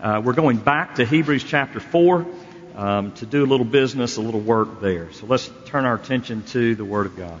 uh, 0.00 0.20
we're 0.24 0.34
going 0.34 0.58
back 0.58 0.96
to 0.96 1.04
Hebrews 1.04 1.44
chapter 1.44 1.80
4 1.80 2.26
um, 2.74 3.12
to 3.12 3.26
do 3.26 3.44
a 3.44 3.48
little 3.48 3.64
business, 3.64 4.16
a 4.16 4.20
little 4.20 4.40
work 4.40 4.80
there. 4.80 5.12
So 5.12 5.26
let's 5.26 5.50
turn 5.66 5.84
our 5.84 5.94
attention 5.94 6.42
to 6.48 6.74
the 6.74 6.84
Word 6.84 7.06
of 7.06 7.16
God. 7.16 7.40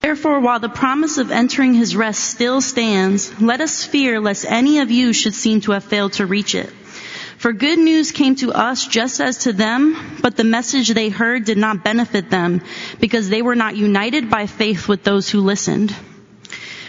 Therefore, 0.00 0.40
while 0.40 0.60
the 0.60 0.68
promise 0.68 1.18
of 1.18 1.30
entering 1.30 1.74
his 1.74 1.94
rest 1.94 2.24
still 2.24 2.60
stands, 2.60 3.40
let 3.40 3.60
us 3.60 3.84
fear 3.84 4.20
lest 4.20 4.46
any 4.46 4.78
of 4.78 4.90
you 4.90 5.12
should 5.12 5.34
seem 5.34 5.60
to 5.62 5.72
have 5.72 5.84
failed 5.84 6.14
to 6.14 6.26
reach 6.26 6.54
it. 6.54 6.70
For 7.38 7.52
good 7.52 7.78
news 7.78 8.10
came 8.10 8.34
to 8.36 8.52
us 8.52 8.86
just 8.86 9.20
as 9.20 9.38
to 9.38 9.52
them, 9.52 10.18
but 10.22 10.36
the 10.36 10.44
message 10.44 10.88
they 10.88 11.08
heard 11.08 11.44
did 11.44 11.58
not 11.58 11.84
benefit 11.84 12.30
them 12.30 12.62
because 12.98 13.28
they 13.28 13.42
were 13.42 13.54
not 13.54 13.76
united 13.76 14.30
by 14.30 14.46
faith 14.46 14.88
with 14.88 15.04
those 15.04 15.28
who 15.28 15.40
listened. 15.40 15.94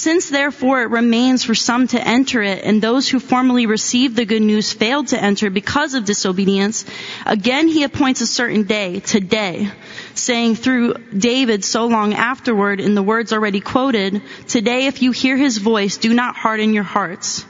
Since 0.00 0.30
therefore 0.30 0.80
it 0.80 0.88
remains 0.88 1.44
for 1.44 1.54
some 1.54 1.86
to 1.88 2.00
enter 2.00 2.40
it, 2.40 2.64
and 2.64 2.80
those 2.80 3.06
who 3.06 3.20
formerly 3.20 3.66
received 3.66 4.16
the 4.16 4.24
good 4.24 4.40
news 4.40 4.72
failed 4.72 5.08
to 5.08 5.22
enter 5.22 5.50
because 5.50 5.92
of 5.92 6.06
disobedience, 6.06 6.86
again 7.26 7.68
he 7.68 7.82
appoints 7.82 8.22
a 8.22 8.26
certain 8.26 8.62
day, 8.62 9.00
today, 9.00 9.70
saying 10.14 10.54
through 10.54 10.94
David 11.14 11.66
so 11.66 11.84
long 11.84 12.14
afterward 12.14 12.80
in 12.80 12.94
the 12.94 13.02
words 13.02 13.34
already 13.34 13.60
quoted, 13.60 14.22
Today 14.48 14.86
if 14.86 15.02
you 15.02 15.12
hear 15.12 15.36
his 15.36 15.58
voice, 15.58 15.98
do 15.98 16.14
not 16.14 16.34
harden 16.34 16.72
your 16.72 16.82
hearts. 16.82 17.44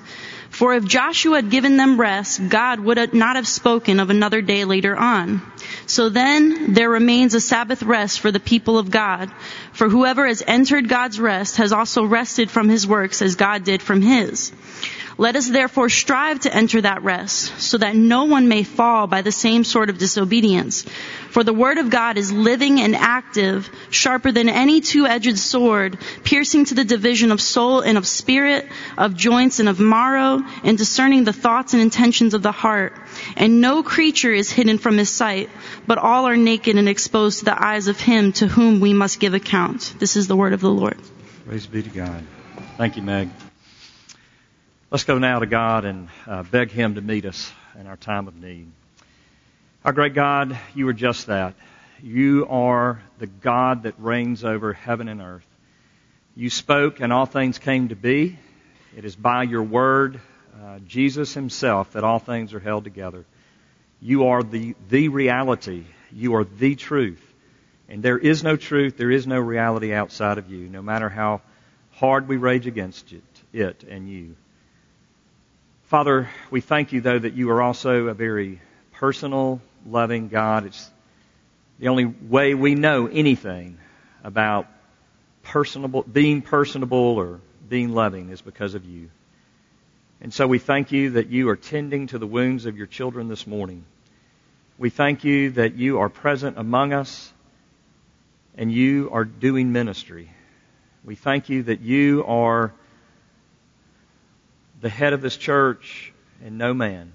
For 0.61 0.75
if 0.75 0.85
Joshua 0.85 1.37
had 1.37 1.49
given 1.49 1.79
them 1.79 1.99
rest, 1.99 2.47
God 2.51 2.81
would 2.81 3.15
not 3.15 3.37
have 3.37 3.49
spoken 3.49 3.99
of 3.99 4.11
another 4.11 4.43
day 4.43 4.67
later 4.67 4.95
on. 4.95 5.41
So 5.87 6.11
then 6.11 6.75
there 6.75 6.91
remains 6.91 7.33
a 7.35 7.41
Sabbath 7.41 7.83
rest 7.83 8.21
for 8.21 8.31
the 8.31 8.41
people 8.41 8.77
of 8.77 8.91
God. 8.91 9.33
For 9.73 9.89
whoever 9.89 10.27
has 10.27 10.43
entered 10.47 10.87
God's 10.87 11.19
rest 11.19 11.57
has 11.57 11.73
also 11.73 12.05
rested 12.05 12.51
from 12.51 12.69
his 12.69 12.87
works 12.87 13.23
as 13.23 13.37
God 13.37 13.65
did 13.65 13.81
from 13.81 14.03
his. 14.03 14.53
Let 15.21 15.37
us 15.37 15.51
therefore 15.51 15.91
strive 15.91 16.41
to 16.41 16.55
enter 16.57 16.81
that 16.81 17.03
rest, 17.03 17.61
so 17.61 17.77
that 17.77 17.95
no 17.95 18.25
one 18.25 18.49
may 18.49 18.63
fall 18.63 19.07
by 19.07 19.21
the 19.21 19.31
same 19.31 19.65
sort 19.65 19.91
of 19.91 19.99
disobedience. 19.99 20.87
For 21.29 21.45
the 21.45 21.53
word 21.53 21.77
of 21.77 21.91
God 21.91 22.17
is 22.17 22.33
living 22.33 22.81
and 22.81 22.97
active, 22.97 23.69
sharper 23.91 24.33
than 24.33 24.49
any 24.49 24.81
two-edged 24.81 25.39
sword, 25.39 25.99
piercing 26.25 26.65
to 26.65 26.75
the 26.75 26.87
division 26.87 27.33
of 27.33 27.41
soul 27.43 27.83
and 27.83 27.99
of 27.99 28.07
spirit, 28.07 28.67
of 28.97 29.15
joints 29.15 29.61
and 29.61 29.69
of 29.69 29.79
marrow, 29.79 30.41
and 30.65 30.79
discerning 30.79 31.25
the 31.25 31.35
thoughts 31.35 31.75
and 31.75 31.83
intentions 31.83 32.33
of 32.33 32.41
the 32.43 32.51
heart. 32.51 32.95
And 33.37 33.61
no 33.61 33.83
creature 33.83 34.33
is 34.33 34.51
hidden 34.51 34.79
from 34.79 34.97
his 34.97 35.11
sight, 35.11 35.51
but 35.87 35.99
all 35.99 36.29
are 36.29 36.37
naked 36.39 36.79
and 36.79 36.89
exposed 36.89 37.41
to 37.41 37.45
the 37.45 37.63
eyes 37.63 37.89
of 37.89 38.01
him 38.01 38.33
to 38.41 38.49
whom 38.49 38.81
we 38.81 38.95
must 38.95 39.21
give 39.21 39.35
account. 39.35 39.97
This 39.99 40.17
is 40.17 40.29
the 40.29 40.37
word 40.37 40.55
of 40.55 40.63
the 40.63 40.71
Lord. 40.71 40.97
Praise 41.47 41.67
be 41.67 41.83
to 41.83 41.91
God. 41.91 42.25
Thank 42.79 42.97
you, 42.97 43.03
Meg. 43.03 43.29
Let's 44.93 45.05
go 45.05 45.19
now 45.19 45.39
to 45.39 45.47
God 45.47 45.85
and 45.85 46.09
uh, 46.27 46.43
beg 46.43 46.73
Him 46.73 46.97
to 46.97 47.01
meet 47.01 47.25
us 47.25 47.53
in 47.79 47.87
our 47.87 47.97
time 47.97 48.27
of 48.27 48.35
need. 48.35 48.73
Our 49.85 49.93
great 49.93 50.15
God, 50.15 50.59
you 50.75 50.89
are 50.89 50.93
just 50.93 51.29
that. 51.29 51.55
You 52.03 52.49
are 52.51 53.01
the 53.21 53.29
God 53.29 53.85
that 53.85 53.95
reigns 53.99 54.43
over 54.43 54.73
heaven 54.73 55.07
and 55.07 55.21
earth. 55.21 55.47
You 56.35 56.51
spoke 56.51 56.99
and 56.99 57.13
all 57.13 57.27
things 57.27 57.61
came 57.61 57.91
to 57.91 57.95
be. 57.95 58.37
It 58.97 59.05
is 59.05 59.15
by 59.15 59.45
your 59.45 59.63
word, 59.63 60.21
uh, 60.61 60.81
Jesus 60.89 61.35
himself, 61.35 61.93
that 61.93 62.03
all 62.03 62.19
things 62.19 62.53
are 62.53 62.59
held 62.59 62.83
together. 62.83 63.25
You 64.03 64.27
are 64.27 64.43
the, 64.43 64.75
the 64.89 65.07
reality. 65.07 65.85
You 66.13 66.35
are 66.35 66.45
the 66.45 66.75
truth. 66.75 67.25
And 67.89 68.03
there 68.03 68.19
is 68.19 68.43
no 68.43 68.57
truth, 68.57 68.97
there 68.97 69.13
is 69.13 69.25
no 69.25 69.39
reality 69.39 69.95
outside 69.95 70.39
of 70.39 70.51
you, 70.51 70.69
no 70.69 70.83
matter 70.83 71.09
how 71.09 71.43
hard 71.93 72.27
we 72.27 72.39
rage 72.39 72.67
against 72.67 73.13
it, 73.13 73.23
it 73.53 73.85
and 73.89 74.11
you. 74.11 74.35
Father, 75.91 76.31
we 76.53 76.61
thank 76.61 76.93
you, 76.93 77.01
though, 77.01 77.19
that 77.19 77.35
you 77.35 77.51
are 77.51 77.61
also 77.61 78.07
a 78.07 78.15
very 78.15 78.61
personal, 78.93 79.61
loving 79.85 80.29
God. 80.29 80.65
It's 80.65 80.89
the 81.81 81.89
only 81.89 82.05
way 82.05 82.55
we 82.55 82.77
know 82.77 83.09
anything 83.09 83.77
about 84.23 84.69
personable, 85.43 86.05
being 86.05 86.43
personable 86.43 87.17
or 87.19 87.41
being 87.69 87.93
loving 87.93 88.31
is 88.31 88.41
because 88.41 88.77
of 88.77 88.85
you. 88.85 89.11
And 90.21 90.33
so 90.33 90.47
we 90.47 90.61
thank 90.61 90.93
you 90.93 91.11
that 91.11 91.31
you 91.31 91.49
are 91.49 91.57
tending 91.57 92.07
to 92.07 92.19
the 92.19 92.27
wounds 92.27 92.67
of 92.67 92.77
your 92.77 92.87
children 92.87 93.27
this 93.27 93.45
morning. 93.45 93.85
We 94.79 94.91
thank 94.91 95.25
you 95.25 95.51
that 95.51 95.75
you 95.75 95.99
are 95.99 96.09
present 96.09 96.57
among 96.57 96.93
us 96.93 97.33
and 98.57 98.71
you 98.71 99.11
are 99.11 99.25
doing 99.25 99.73
ministry. 99.73 100.31
We 101.05 101.17
thank 101.17 101.49
you 101.49 101.65
that 101.65 101.81
you 101.81 102.25
are 102.29 102.73
the 104.81 104.89
head 104.89 105.13
of 105.13 105.21
this 105.21 105.37
church 105.37 106.13
and 106.45 106.59
no 106.59 106.73
man. 106.73 107.13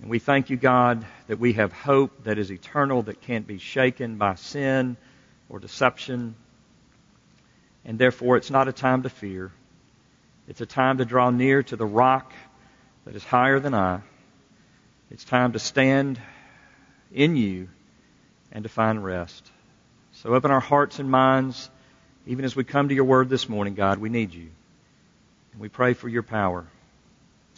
And 0.00 0.10
we 0.10 0.18
thank 0.18 0.50
you, 0.50 0.56
God, 0.56 1.04
that 1.26 1.38
we 1.38 1.54
have 1.54 1.72
hope 1.72 2.24
that 2.24 2.38
is 2.38 2.50
eternal, 2.50 3.02
that 3.02 3.20
can't 3.20 3.46
be 3.46 3.58
shaken 3.58 4.16
by 4.16 4.34
sin 4.36 4.96
or 5.48 5.58
deception. 5.58 6.34
And 7.84 7.98
therefore, 7.98 8.36
it's 8.36 8.50
not 8.50 8.68
a 8.68 8.72
time 8.72 9.02
to 9.04 9.08
fear. 9.08 9.50
It's 10.46 10.60
a 10.60 10.66
time 10.66 10.98
to 10.98 11.04
draw 11.04 11.30
near 11.30 11.62
to 11.64 11.76
the 11.76 11.86
rock 11.86 12.32
that 13.04 13.14
is 13.14 13.24
higher 13.24 13.60
than 13.60 13.74
I. 13.74 14.00
It's 15.10 15.24
time 15.24 15.52
to 15.52 15.58
stand 15.58 16.20
in 17.12 17.36
you 17.36 17.68
and 18.52 18.62
to 18.64 18.68
find 18.68 19.02
rest. 19.02 19.50
So 20.12 20.34
open 20.34 20.50
our 20.50 20.60
hearts 20.60 20.98
and 20.98 21.10
minds, 21.10 21.70
even 22.26 22.44
as 22.44 22.54
we 22.54 22.64
come 22.64 22.88
to 22.88 22.94
your 22.94 23.04
word 23.04 23.28
this 23.28 23.48
morning, 23.48 23.74
God. 23.74 23.98
We 23.98 24.08
need 24.08 24.34
you. 24.34 24.48
We 25.58 25.68
pray 25.68 25.94
for 25.94 26.08
your 26.08 26.22
power. 26.22 26.64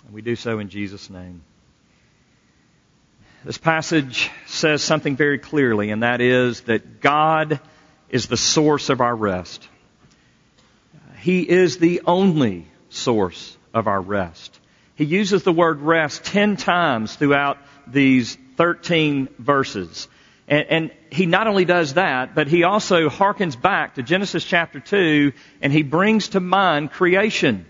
And 0.06 0.14
we 0.14 0.22
do 0.22 0.34
so 0.34 0.58
in 0.58 0.70
Jesus' 0.70 1.10
name. 1.10 1.42
This 3.44 3.58
passage 3.58 4.30
says 4.46 4.82
something 4.82 5.16
very 5.16 5.38
clearly, 5.38 5.90
and 5.90 6.02
that 6.02 6.20
is 6.20 6.62
that 6.62 7.00
God 7.00 7.60
is 8.08 8.26
the 8.26 8.36
source 8.36 8.88
of 8.88 9.00
our 9.00 9.14
rest. 9.14 9.66
He 11.18 11.48
is 11.48 11.78
the 11.78 12.02
only 12.06 12.66
source 12.88 13.56
of 13.74 13.86
our 13.86 14.00
rest. 14.00 14.58
He 14.94 15.04
uses 15.04 15.42
the 15.42 15.52
word 15.52 15.80
rest 15.80 16.24
ten 16.24 16.56
times 16.56 17.16
throughout 17.16 17.58
these 17.86 18.36
13 18.56 19.28
verses. 19.38 20.08
And, 20.48 20.66
and, 20.68 20.90
he 21.10 21.26
not 21.26 21.48
only 21.48 21.64
does 21.64 21.94
that, 21.94 22.34
but 22.34 22.46
he 22.46 22.62
also 22.62 23.08
harkens 23.08 23.60
back 23.60 23.96
to 23.96 24.02
Genesis 24.02 24.44
chapter 24.44 24.78
2 24.78 25.32
and 25.60 25.72
he 25.72 25.82
brings 25.82 26.28
to 26.30 26.40
mind 26.40 26.92
creation. 26.92 27.66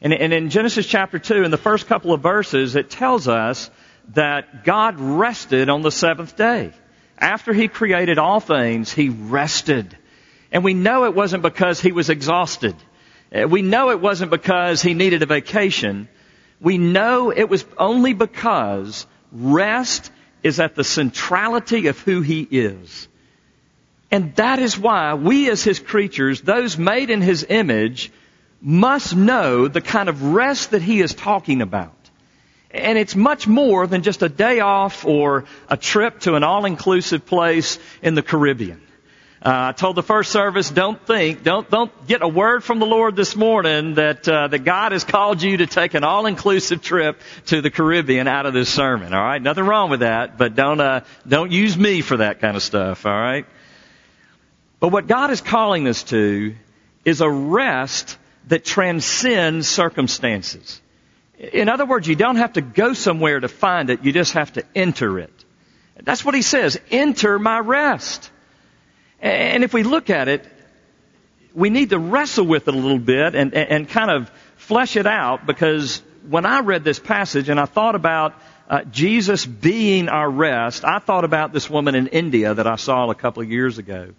And, 0.00 0.12
and 0.12 0.32
in 0.32 0.50
Genesis 0.50 0.86
chapter 0.86 1.18
2, 1.18 1.44
in 1.44 1.50
the 1.50 1.56
first 1.56 1.86
couple 1.86 2.12
of 2.12 2.22
verses, 2.22 2.76
it 2.76 2.90
tells 2.90 3.28
us 3.28 3.70
that 4.14 4.64
God 4.64 5.00
rested 5.00 5.68
on 5.68 5.82
the 5.82 5.90
seventh 5.90 6.36
day. 6.36 6.72
After 7.18 7.52
He 7.52 7.68
created 7.68 8.18
all 8.18 8.40
things, 8.40 8.92
He 8.92 9.08
rested. 9.08 9.96
And 10.52 10.62
we 10.62 10.74
know 10.74 11.04
it 11.04 11.14
wasn't 11.14 11.42
because 11.42 11.80
He 11.80 11.92
was 11.92 12.10
exhausted. 12.10 12.76
Uh, 13.34 13.48
we 13.48 13.62
know 13.62 13.90
it 13.90 14.00
wasn't 14.00 14.30
because 14.30 14.82
He 14.82 14.94
needed 14.94 15.22
a 15.22 15.26
vacation. 15.26 16.08
We 16.60 16.78
know 16.78 17.30
it 17.30 17.48
was 17.48 17.64
only 17.78 18.12
because 18.12 19.06
rest 19.32 20.12
is 20.42 20.60
at 20.60 20.74
the 20.74 20.84
centrality 20.84 21.88
of 21.88 21.98
who 22.00 22.20
He 22.20 22.42
is. 22.42 23.08
And 24.10 24.36
that 24.36 24.58
is 24.58 24.78
why 24.78 25.14
we 25.14 25.50
as 25.50 25.64
His 25.64 25.80
creatures, 25.80 26.42
those 26.42 26.76
made 26.76 27.08
in 27.08 27.22
His 27.22 27.46
image, 27.48 28.12
must 28.60 29.14
know 29.14 29.68
the 29.68 29.80
kind 29.80 30.08
of 30.08 30.22
rest 30.22 30.70
that 30.70 30.82
he 30.82 31.00
is 31.00 31.14
talking 31.14 31.62
about. 31.62 31.92
And 32.70 32.98
it's 32.98 33.14
much 33.14 33.46
more 33.46 33.86
than 33.86 34.02
just 34.02 34.22
a 34.22 34.28
day 34.28 34.60
off 34.60 35.04
or 35.04 35.44
a 35.68 35.76
trip 35.76 36.20
to 36.20 36.34
an 36.34 36.42
all-inclusive 36.42 37.24
place 37.24 37.78
in 38.02 38.14
the 38.14 38.22
Caribbean. 38.22 38.82
Uh, 39.44 39.68
I 39.68 39.72
told 39.72 39.96
the 39.96 40.02
first 40.02 40.32
service, 40.32 40.70
don't 40.70 41.00
think, 41.06 41.44
don't 41.44 41.70
don't 41.70 42.06
get 42.08 42.22
a 42.22 42.28
word 42.28 42.64
from 42.64 42.80
the 42.80 42.86
Lord 42.86 43.14
this 43.14 43.36
morning 43.36 43.94
that 43.94 44.26
uh, 44.28 44.48
that 44.48 44.64
God 44.64 44.92
has 44.92 45.04
called 45.04 45.40
you 45.40 45.58
to 45.58 45.66
take 45.66 45.94
an 45.94 46.02
all-inclusive 46.02 46.82
trip 46.82 47.20
to 47.46 47.60
the 47.60 47.70
Caribbean 47.70 48.26
out 48.26 48.46
of 48.46 48.54
this 48.54 48.68
sermon. 48.68 49.14
All 49.14 49.22
right, 49.22 49.40
nothing 49.40 49.64
wrong 49.64 49.90
with 49.90 50.00
that, 50.00 50.36
but 50.36 50.56
don't 50.56 50.80
uh, 50.80 51.02
don't 51.28 51.52
use 51.52 51.76
me 51.76 52.00
for 52.00 52.16
that 52.16 52.40
kind 52.40 52.56
of 52.56 52.62
stuff. 52.62 53.06
All 53.06 53.12
right. 53.12 53.46
But 54.80 54.88
what 54.88 55.06
God 55.06 55.30
is 55.30 55.40
calling 55.40 55.86
us 55.86 56.02
to 56.04 56.56
is 57.04 57.20
a 57.20 57.30
rest 57.30 58.18
that 58.46 58.64
transcends 58.64 59.68
circumstances. 59.68 60.80
In 61.38 61.68
other 61.68 61.84
words, 61.84 62.08
you 62.08 62.16
don't 62.16 62.36
have 62.36 62.54
to 62.54 62.60
go 62.60 62.94
somewhere 62.94 63.40
to 63.40 63.48
find 63.48 63.90
it, 63.90 64.04
you 64.04 64.12
just 64.12 64.32
have 64.32 64.52
to 64.54 64.64
enter 64.74 65.18
it. 65.18 65.44
That's 66.02 66.24
what 66.24 66.34
he 66.34 66.42
says, 66.42 66.80
enter 66.90 67.38
my 67.38 67.58
rest. 67.58 68.30
And 69.20 69.64
if 69.64 69.72
we 69.72 69.82
look 69.82 70.10
at 70.10 70.28
it, 70.28 70.46
we 71.54 71.70
need 71.70 71.90
to 71.90 71.98
wrestle 71.98 72.46
with 72.46 72.68
it 72.68 72.74
a 72.74 72.76
little 72.76 72.98
bit 72.98 73.34
and, 73.34 73.54
and 73.54 73.88
kind 73.88 74.10
of 74.10 74.30
flesh 74.56 74.96
it 74.96 75.06
out 75.06 75.46
because 75.46 76.02
when 76.28 76.44
I 76.44 76.60
read 76.60 76.84
this 76.84 76.98
passage 76.98 77.48
and 77.48 77.58
I 77.58 77.64
thought 77.64 77.94
about 77.94 78.34
uh, 78.68 78.82
Jesus 78.84 79.46
being 79.46 80.08
our 80.08 80.28
rest, 80.28 80.84
I 80.84 80.98
thought 80.98 81.24
about 81.24 81.52
this 81.52 81.70
woman 81.70 81.94
in 81.94 82.08
India 82.08 82.52
that 82.52 82.66
I 82.66 82.76
saw 82.76 83.08
a 83.10 83.14
couple 83.14 83.42
of 83.42 83.50
years 83.50 83.78
ago. 83.78 84.12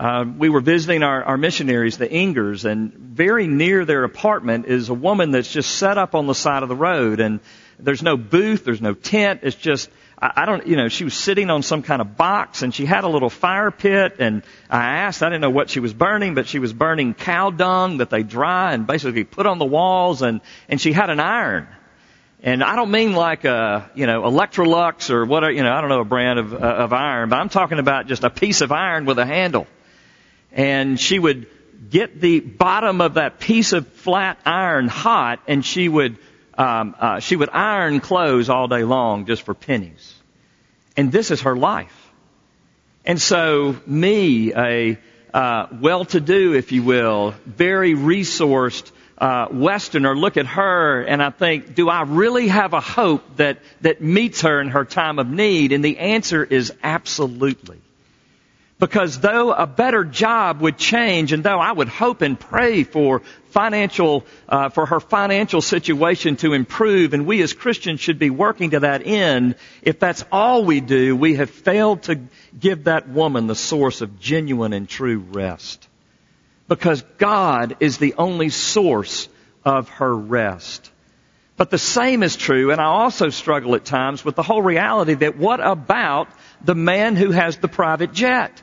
Uh, 0.00 0.24
we 0.24 0.48
were 0.48 0.62
visiting 0.62 1.02
our, 1.02 1.22
our 1.22 1.36
missionaries, 1.36 1.98
the 1.98 2.08
Ingers, 2.08 2.64
and 2.64 2.90
very 2.94 3.46
near 3.46 3.84
their 3.84 4.02
apartment 4.04 4.64
is 4.64 4.88
a 4.88 4.94
woman 4.94 5.30
that's 5.30 5.52
just 5.52 5.76
set 5.76 5.98
up 5.98 6.14
on 6.14 6.26
the 6.26 6.34
side 6.34 6.62
of 6.62 6.70
the 6.70 6.74
road, 6.74 7.20
and 7.20 7.40
there's 7.78 8.02
no 8.02 8.16
booth, 8.16 8.64
there's 8.64 8.80
no 8.80 8.94
tent, 8.94 9.40
it's 9.42 9.56
just 9.56 9.90
I, 10.18 10.32
I 10.36 10.46
don't, 10.46 10.66
you 10.66 10.76
know, 10.76 10.88
she 10.88 11.04
was 11.04 11.12
sitting 11.12 11.50
on 11.50 11.62
some 11.62 11.82
kind 11.82 12.00
of 12.00 12.16
box 12.16 12.62
and 12.62 12.74
she 12.74 12.86
had 12.86 13.04
a 13.04 13.08
little 13.08 13.28
fire 13.28 13.70
pit 13.70 14.16
and 14.20 14.42
I 14.70 15.00
asked, 15.00 15.22
I 15.22 15.26
didn't 15.26 15.42
know 15.42 15.50
what 15.50 15.68
she 15.68 15.80
was 15.80 15.92
burning, 15.92 16.34
but 16.34 16.46
she 16.46 16.58
was 16.60 16.72
burning 16.72 17.12
cow 17.12 17.50
dung 17.50 17.98
that 17.98 18.08
they 18.08 18.22
dry 18.22 18.72
and 18.72 18.86
basically 18.86 19.24
put 19.24 19.46
on 19.46 19.58
the 19.58 19.66
walls 19.66 20.22
and, 20.22 20.40
and 20.68 20.80
she 20.80 20.92
had 20.92 21.10
an 21.10 21.20
iron. 21.20 21.68
And 22.42 22.64
I 22.64 22.76
don't 22.76 22.90
mean 22.90 23.12
like 23.12 23.44
a, 23.44 23.90
you 23.94 24.06
know, 24.06 24.22
Electrolux 24.22 25.10
or 25.10 25.26
whatever, 25.26 25.52
you 25.52 25.62
know, 25.62 25.72
I 25.72 25.82
don't 25.82 25.90
know 25.90 26.00
a 26.00 26.06
brand 26.06 26.38
of, 26.38 26.54
uh, 26.54 26.56
of 26.56 26.92
iron, 26.94 27.28
but 27.28 27.38
I'm 27.38 27.50
talking 27.50 27.78
about 27.78 28.06
just 28.06 28.24
a 28.24 28.30
piece 28.30 28.62
of 28.62 28.72
iron 28.72 29.04
with 29.04 29.18
a 29.18 29.26
handle. 29.26 29.66
And 30.52 30.98
she 30.98 31.18
would 31.18 31.46
get 31.88 32.20
the 32.20 32.40
bottom 32.40 33.00
of 33.00 33.14
that 33.14 33.40
piece 33.40 33.72
of 33.72 33.86
flat 33.88 34.38
iron 34.44 34.88
hot 34.88 35.40
and 35.46 35.64
she 35.64 35.88
would 35.88 36.18
um, 36.58 36.94
uh, 36.98 37.20
she 37.20 37.36
would 37.36 37.48
iron 37.50 38.00
clothes 38.00 38.50
all 38.50 38.68
day 38.68 38.84
long 38.84 39.24
just 39.26 39.42
for 39.42 39.54
pennies. 39.54 40.14
And 40.96 41.10
this 41.10 41.30
is 41.30 41.42
her 41.42 41.56
life. 41.56 41.96
And 43.06 43.20
so 43.20 43.76
me, 43.86 44.52
a 44.52 44.98
uh, 45.32 45.66
well-to-do, 45.80 46.54
if 46.54 46.72
you 46.72 46.82
will, 46.82 47.34
very 47.46 47.94
resourced 47.94 48.90
uh, 49.16 49.48
Westerner, 49.50 50.14
look 50.14 50.36
at 50.36 50.46
her 50.46 51.02
and 51.02 51.22
I 51.22 51.30
think, 51.30 51.74
do 51.74 51.88
I 51.88 52.02
really 52.02 52.48
have 52.48 52.74
a 52.74 52.80
hope 52.80 53.36
that 53.36 53.58
that 53.80 54.02
meets 54.02 54.42
her 54.42 54.60
in 54.60 54.68
her 54.68 54.84
time 54.84 55.18
of 55.18 55.28
need? 55.28 55.72
And 55.72 55.84
the 55.84 55.98
answer 55.98 56.44
is 56.44 56.72
absolutely. 56.82 57.80
Because 58.80 59.20
though 59.20 59.52
a 59.52 59.66
better 59.66 60.04
job 60.04 60.62
would 60.62 60.78
change, 60.78 61.32
and 61.32 61.44
though 61.44 61.58
I 61.58 61.70
would 61.70 61.88
hope 61.88 62.22
and 62.22 62.40
pray 62.40 62.82
for 62.82 63.20
financial, 63.50 64.24
uh, 64.48 64.70
for 64.70 64.86
her 64.86 65.00
financial 65.00 65.60
situation 65.60 66.36
to 66.36 66.54
improve, 66.54 67.12
and 67.12 67.26
we 67.26 67.42
as 67.42 67.52
Christians 67.52 68.00
should 68.00 68.18
be 68.18 68.30
working 68.30 68.70
to 68.70 68.80
that 68.80 69.06
end, 69.06 69.56
if 69.82 70.00
that's 70.00 70.24
all 70.32 70.64
we 70.64 70.80
do, 70.80 71.14
we 71.14 71.34
have 71.34 71.50
failed 71.50 72.04
to 72.04 72.20
give 72.58 72.84
that 72.84 73.06
woman 73.06 73.48
the 73.48 73.54
source 73.54 74.00
of 74.00 74.18
genuine 74.18 74.72
and 74.72 74.88
true 74.88 75.18
rest. 75.18 75.86
Because 76.66 77.02
God 77.18 77.76
is 77.80 77.98
the 77.98 78.14
only 78.16 78.48
source 78.48 79.28
of 79.62 79.90
her 79.90 80.16
rest. 80.16 80.90
But 81.58 81.68
the 81.68 81.76
same 81.76 82.22
is 82.22 82.34
true, 82.34 82.70
and 82.70 82.80
I 82.80 82.84
also 82.84 83.28
struggle 83.28 83.74
at 83.74 83.84
times 83.84 84.24
with 84.24 84.36
the 84.36 84.42
whole 84.42 84.62
reality 84.62 85.12
that 85.12 85.36
what 85.36 85.60
about 85.60 86.28
the 86.64 86.74
man 86.74 87.14
who 87.14 87.30
has 87.30 87.58
the 87.58 87.68
private 87.68 88.14
jet? 88.14 88.62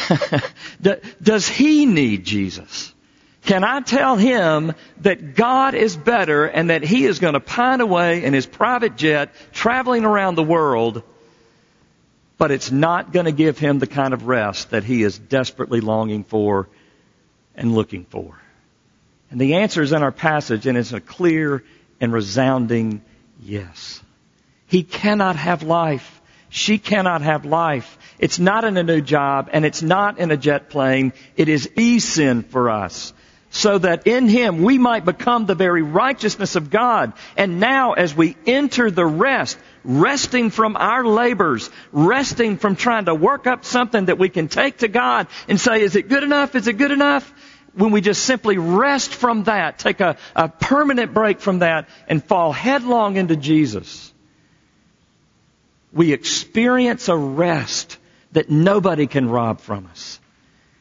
Does 1.22 1.48
he 1.48 1.86
need 1.86 2.24
Jesus? 2.24 2.92
Can 3.44 3.64
I 3.64 3.80
tell 3.80 4.16
him 4.16 4.72
that 4.98 5.34
God 5.34 5.74
is 5.74 5.96
better 5.96 6.46
and 6.46 6.70
that 6.70 6.84
he 6.84 7.04
is 7.06 7.18
going 7.18 7.34
to 7.34 7.40
pine 7.40 7.80
away 7.80 8.22
in 8.22 8.34
his 8.34 8.46
private 8.46 8.96
jet 8.96 9.34
traveling 9.52 10.04
around 10.04 10.36
the 10.36 10.44
world, 10.44 11.02
but 12.38 12.52
it's 12.52 12.70
not 12.70 13.12
going 13.12 13.26
to 13.26 13.32
give 13.32 13.58
him 13.58 13.80
the 13.80 13.88
kind 13.88 14.14
of 14.14 14.28
rest 14.28 14.70
that 14.70 14.84
he 14.84 15.02
is 15.02 15.18
desperately 15.18 15.80
longing 15.80 16.22
for 16.22 16.68
and 17.56 17.74
looking 17.74 18.04
for? 18.04 18.38
And 19.30 19.40
the 19.40 19.54
answer 19.54 19.82
is 19.82 19.92
in 19.92 20.02
our 20.02 20.12
passage 20.12 20.66
and 20.66 20.78
it's 20.78 20.92
a 20.92 21.00
clear 21.00 21.64
and 22.00 22.12
resounding 22.12 23.02
yes. 23.42 24.00
He 24.66 24.84
cannot 24.84 25.36
have 25.36 25.62
life. 25.62 26.21
She 26.52 26.78
cannot 26.78 27.22
have 27.22 27.44
life 27.44 27.98
it's 28.22 28.38
not 28.38 28.62
in 28.62 28.76
a 28.76 28.84
new 28.84 29.00
job 29.00 29.50
and 29.52 29.64
it's 29.64 29.82
not 29.82 30.20
in 30.20 30.30
a 30.30 30.36
jet 30.36 30.70
plane. 30.70 31.12
It 31.36 31.48
is 31.48 31.68
e-sin 31.76 32.44
for 32.44 32.70
us. 32.70 33.12
So 33.50 33.78
that 33.78 34.06
in 34.06 34.28
Him 34.28 34.62
we 34.62 34.78
might 34.78 35.04
become 35.04 35.44
the 35.44 35.56
very 35.56 35.82
righteousness 35.82 36.54
of 36.54 36.70
God. 36.70 37.14
And 37.36 37.58
now 37.58 37.94
as 37.94 38.14
we 38.14 38.36
enter 38.46 38.92
the 38.92 39.04
rest, 39.04 39.58
resting 39.82 40.50
from 40.50 40.76
our 40.76 41.04
labors, 41.04 41.68
resting 41.90 42.58
from 42.58 42.76
trying 42.76 43.06
to 43.06 43.14
work 43.14 43.48
up 43.48 43.64
something 43.64 44.04
that 44.04 44.18
we 44.18 44.28
can 44.28 44.46
take 44.46 44.78
to 44.78 44.88
God 44.88 45.26
and 45.48 45.60
say, 45.60 45.82
is 45.82 45.96
it 45.96 46.08
good 46.08 46.22
enough? 46.22 46.54
Is 46.54 46.68
it 46.68 46.78
good 46.78 46.92
enough? 46.92 47.30
When 47.74 47.90
we 47.90 48.02
just 48.02 48.24
simply 48.24 48.56
rest 48.56 49.12
from 49.12 49.44
that, 49.44 49.80
take 49.80 50.00
a, 50.00 50.16
a 50.36 50.48
permanent 50.48 51.12
break 51.12 51.40
from 51.40 51.58
that 51.58 51.88
and 52.06 52.24
fall 52.24 52.52
headlong 52.52 53.16
into 53.16 53.34
Jesus, 53.34 54.11
we 55.92 56.12
experience 56.12 57.08
a 57.08 57.16
rest 57.16 57.98
that 58.32 58.50
nobody 58.50 59.06
can 59.06 59.28
rob 59.28 59.60
from 59.60 59.86
us. 59.86 60.18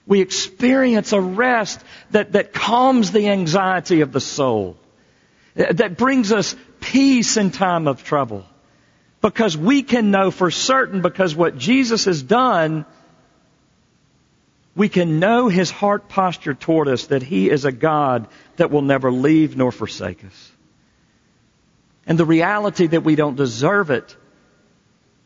We 0.07 0.21
experience 0.21 1.13
a 1.13 1.21
rest 1.21 1.81
that, 2.11 2.33
that 2.33 2.53
calms 2.53 3.11
the 3.11 3.29
anxiety 3.29 4.01
of 4.01 4.11
the 4.11 4.21
soul, 4.21 4.77
that 5.55 5.97
brings 5.97 6.31
us 6.31 6.55
peace 6.79 7.37
in 7.37 7.51
time 7.51 7.87
of 7.87 8.03
trouble. 8.03 8.45
Because 9.21 9.55
we 9.55 9.83
can 9.83 10.09
know 10.09 10.31
for 10.31 10.49
certain, 10.49 11.01
because 11.01 11.35
what 11.35 11.57
Jesus 11.57 12.05
has 12.05 12.23
done, 12.23 12.85
we 14.75 14.89
can 14.89 15.19
know 15.19 15.47
His 15.47 15.69
heart 15.69 16.09
posture 16.09 16.55
toward 16.55 16.87
us 16.87 17.07
that 17.07 17.21
He 17.21 17.49
is 17.49 17.65
a 17.65 17.71
God 17.71 18.27
that 18.55 18.71
will 18.71 18.81
never 18.81 19.11
leave 19.11 19.55
nor 19.55 19.71
forsake 19.71 20.25
us. 20.25 20.51
And 22.07 22.17
the 22.17 22.25
reality 22.25 22.87
that 22.87 23.03
we 23.03 23.15
don't 23.15 23.35
deserve 23.35 23.91
it 23.91 24.15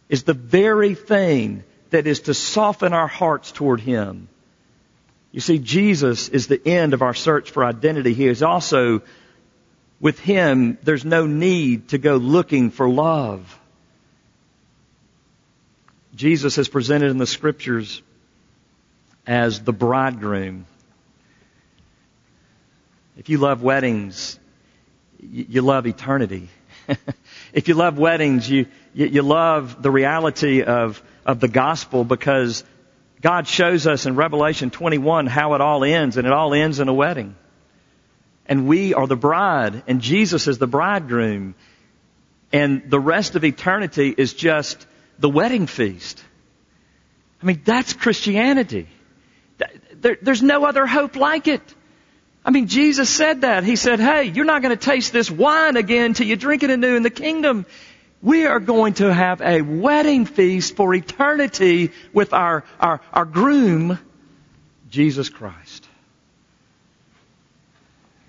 is 0.10 0.24
the 0.24 0.34
very 0.34 0.96
thing 0.96 1.64
that 1.90 2.08
is 2.08 2.22
to 2.22 2.34
soften 2.34 2.94
our 2.94 3.08
hearts 3.08 3.52
toward 3.52 3.80
Him. 3.80 4.28
You 5.32 5.42
see, 5.42 5.60
Jesus 5.60 6.30
is 6.30 6.48
the 6.48 6.66
end 6.66 6.94
of 6.94 7.02
our 7.02 7.14
search 7.14 7.52
for 7.52 7.66
identity. 7.66 8.14
He 8.14 8.28
is 8.28 8.42
also, 8.42 9.02
with 10.00 10.20
Him, 10.20 10.78
there's 10.84 11.06
no 11.06 11.26
need 11.26 11.90
to 11.90 11.98
go 11.98 12.16
looking 12.18 12.72
for 12.72 12.90
love. 12.90 13.60
Jesus 16.16 16.58
is 16.58 16.70
presented 16.70 17.12
in 17.12 17.18
the 17.18 17.28
scriptures 17.28 18.02
as 19.28 19.60
the 19.60 19.74
bridegroom. 19.74 20.66
If 23.18 23.30
you 23.30 23.38
love 23.38 23.62
weddings, 23.62 24.40
you 25.20 25.62
love 25.62 25.88
eternity. 25.88 26.50
if 27.56 27.68
you 27.68 27.74
love 27.74 27.98
weddings, 27.98 28.48
you, 28.48 28.68
you 28.94 29.24
love 29.24 29.82
the 29.82 29.90
reality 29.90 30.62
of 30.62 31.02
of 31.26 31.40
the 31.40 31.48
gospel 31.48 32.04
because 32.04 32.64
God 33.22 33.48
shows 33.48 33.88
us 33.88 34.06
in 34.06 34.16
Revelation 34.16 34.70
21 34.70 35.26
how 35.26 35.56
it 35.56 35.62
all 35.62 35.84
ends, 35.84 36.18
and 36.18 36.28
it 36.28 36.34
all 36.34 36.54
ends 36.54 36.80
in 36.80 36.88
a 36.88 36.94
wedding. 36.94 37.36
And 38.46 38.68
we 38.68 38.94
are 38.94 39.08
the 39.08 39.16
bride, 39.16 39.84
and 39.88 40.02
Jesus 40.02 40.48
is 40.48 40.60
the 40.60 40.68
bridegroom. 40.68 41.56
And 42.54 42.90
the 42.92 43.00
rest 43.00 43.36
of 43.36 43.44
eternity 43.44 44.14
is 44.16 44.34
just 44.34 44.86
the 45.18 45.30
wedding 45.30 45.66
feast. 45.66 46.24
I 47.42 47.48
mean, 47.48 47.62
that's 47.66 47.94
Christianity. 47.94 48.88
There, 49.94 50.18
there's 50.22 50.44
no 50.44 50.66
other 50.66 50.86
hope 50.86 51.16
like 51.16 51.48
it. 51.48 51.64
I 52.46 52.52
mean, 52.52 52.68
Jesus 52.68 53.10
said 53.10 53.42
that. 53.42 53.64
He 53.64 53.76
said, 53.76 54.00
hey, 54.00 54.26
you're 54.26 54.46
not 54.46 54.62
going 54.62 54.78
to 54.78 54.84
taste 54.86 55.12
this 55.12 55.32
wine 55.32 55.78
again 55.78 56.14
till 56.14 56.28
you 56.28 56.36
drink 56.36 56.62
it 56.62 56.70
anew 56.70 56.96
in 56.96 57.02
the 57.02 57.10
kingdom. 57.10 57.66
We 58.22 58.46
are 58.46 58.60
going 58.60 58.94
to 58.96 59.12
have 59.12 59.42
a 59.42 59.62
wedding 59.62 60.28
feast 60.28 60.76
for 60.76 60.94
eternity 60.94 61.92
with 62.14 62.34
our, 62.34 62.64
our, 62.80 63.02
our 63.12 63.26
groom, 63.26 63.98
Jesus 64.92 65.28
Christ. 65.28 65.88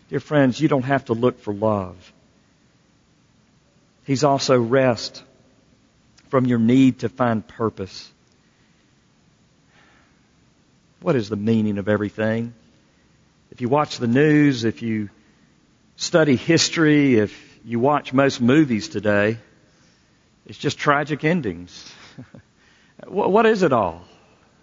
Dear 0.08 0.20
friends, 0.20 0.58
you 0.58 0.68
don't 0.68 0.84
have 0.84 1.04
to 1.06 1.12
look 1.12 1.40
for 1.40 1.52
love. 1.52 2.12
He's 4.04 4.24
also 4.24 4.58
rest 4.58 5.22
from 6.30 6.46
your 6.46 6.58
need 6.58 7.00
to 7.00 7.10
find 7.10 7.46
purpose. 7.46 8.10
What 11.00 11.16
is 11.16 11.28
the 11.28 11.36
meaning 11.36 11.76
of 11.76 11.88
everything? 11.88 12.54
If 13.56 13.62
you 13.62 13.70
watch 13.70 13.96
the 13.96 14.06
news, 14.06 14.64
if 14.64 14.82
you 14.82 15.08
study 15.96 16.36
history, 16.36 17.14
if 17.14 17.58
you 17.64 17.80
watch 17.80 18.12
most 18.12 18.38
movies 18.38 18.90
today, 18.90 19.38
it's 20.44 20.58
just 20.58 20.76
tragic 20.76 21.24
endings. 21.24 21.90
what 23.06 23.46
is 23.46 23.62
it 23.62 23.72
all? 23.72 24.04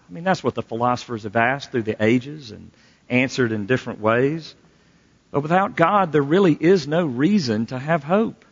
I 0.07 0.13
mean, 0.13 0.23
that's 0.23 0.43
what 0.43 0.53
the 0.53 0.61
philosophers 0.61 1.23
have 1.23 1.35
asked 1.35 1.71
through 1.71 1.81
the 1.81 2.03
ages 2.05 2.51
and 2.51 2.69
answered 3.09 3.51
in 3.51 3.65
different 3.65 3.99
ways. 3.99 4.53
But 5.31 5.39
without 5.39 5.75
God, 5.75 6.11
there 6.11 6.21
really 6.21 6.53
is 6.53 6.87
no 6.87 7.03
reason 7.03 7.65
to 7.65 7.79
have 7.79 8.03
hope. 8.03 8.45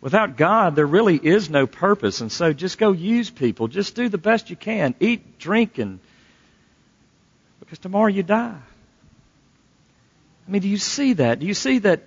Without 0.00 0.36
God, 0.36 0.76
there 0.76 0.86
really 0.86 1.16
is 1.16 1.50
no 1.50 1.66
purpose. 1.66 2.20
And 2.20 2.30
so 2.30 2.52
just 2.52 2.78
go 2.78 2.92
use 2.92 3.30
people. 3.30 3.66
Just 3.66 3.96
do 3.96 4.08
the 4.08 4.16
best 4.16 4.48
you 4.48 4.54
can. 4.54 4.94
Eat, 5.00 5.40
drink, 5.40 5.78
and 5.78 5.98
because 7.58 7.80
tomorrow 7.80 8.06
you 8.06 8.22
die. 8.22 8.60
I 10.50 10.52
mean, 10.52 10.62
do 10.62 10.68
you 10.68 10.78
see 10.78 11.12
that? 11.12 11.38
Do 11.38 11.46
you 11.46 11.54
see 11.54 11.78
that, 11.78 12.02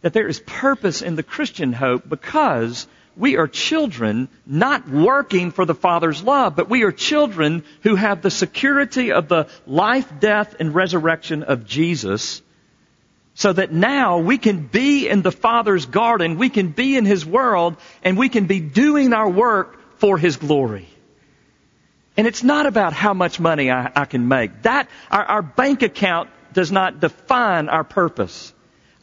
that 0.00 0.12
there 0.12 0.26
is 0.26 0.40
purpose 0.40 1.00
in 1.00 1.14
the 1.14 1.22
Christian 1.22 1.72
hope 1.72 2.08
because 2.08 2.88
we 3.16 3.36
are 3.36 3.46
children 3.46 4.28
not 4.44 4.88
working 4.88 5.52
for 5.52 5.64
the 5.64 5.74
Father's 5.74 6.24
love, 6.24 6.56
but 6.56 6.68
we 6.68 6.82
are 6.82 6.90
children 6.90 7.62
who 7.84 7.94
have 7.94 8.20
the 8.20 8.32
security 8.32 9.12
of 9.12 9.28
the 9.28 9.46
life, 9.64 10.12
death, 10.18 10.56
and 10.58 10.74
resurrection 10.74 11.44
of 11.44 11.64
Jesus 11.64 12.42
so 13.34 13.52
that 13.52 13.70
now 13.70 14.18
we 14.18 14.38
can 14.38 14.66
be 14.66 15.08
in 15.08 15.22
the 15.22 15.30
Father's 15.30 15.86
garden, 15.86 16.38
we 16.38 16.48
can 16.48 16.70
be 16.70 16.96
in 16.96 17.04
His 17.04 17.24
world, 17.24 17.76
and 18.02 18.18
we 18.18 18.28
can 18.28 18.46
be 18.46 18.58
doing 18.58 19.12
our 19.12 19.30
work 19.30 19.78
for 20.00 20.18
His 20.18 20.36
glory. 20.36 20.88
And 22.16 22.26
it's 22.26 22.42
not 22.42 22.66
about 22.66 22.92
how 22.92 23.14
much 23.14 23.38
money 23.38 23.70
I, 23.70 23.92
I 23.94 24.04
can 24.06 24.26
make. 24.26 24.62
That, 24.62 24.88
our, 25.12 25.24
our 25.24 25.42
bank 25.42 25.82
account 25.82 26.28
does 26.52 26.72
not 26.72 27.00
define 27.00 27.68
our 27.68 27.84
purpose. 27.84 28.52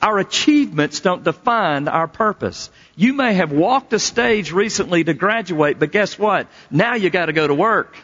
Our 0.01 0.19
achievements 0.19 1.01
don't 1.01 1.23
define 1.23 1.87
our 1.87 2.07
purpose. 2.07 2.69
You 2.95 3.13
may 3.13 3.33
have 3.33 3.51
walked 3.51 3.91
a 3.91 3.99
stage 3.99 4.51
recently 4.53 5.03
to 5.03 5.13
graduate, 5.13 5.77
but 5.77 5.91
guess 5.91 6.17
what? 6.17 6.47
Now 6.71 6.95
you 6.95 7.09
gotta 7.09 7.33
go 7.33 7.45
to 7.45 7.53
work. 7.53 7.95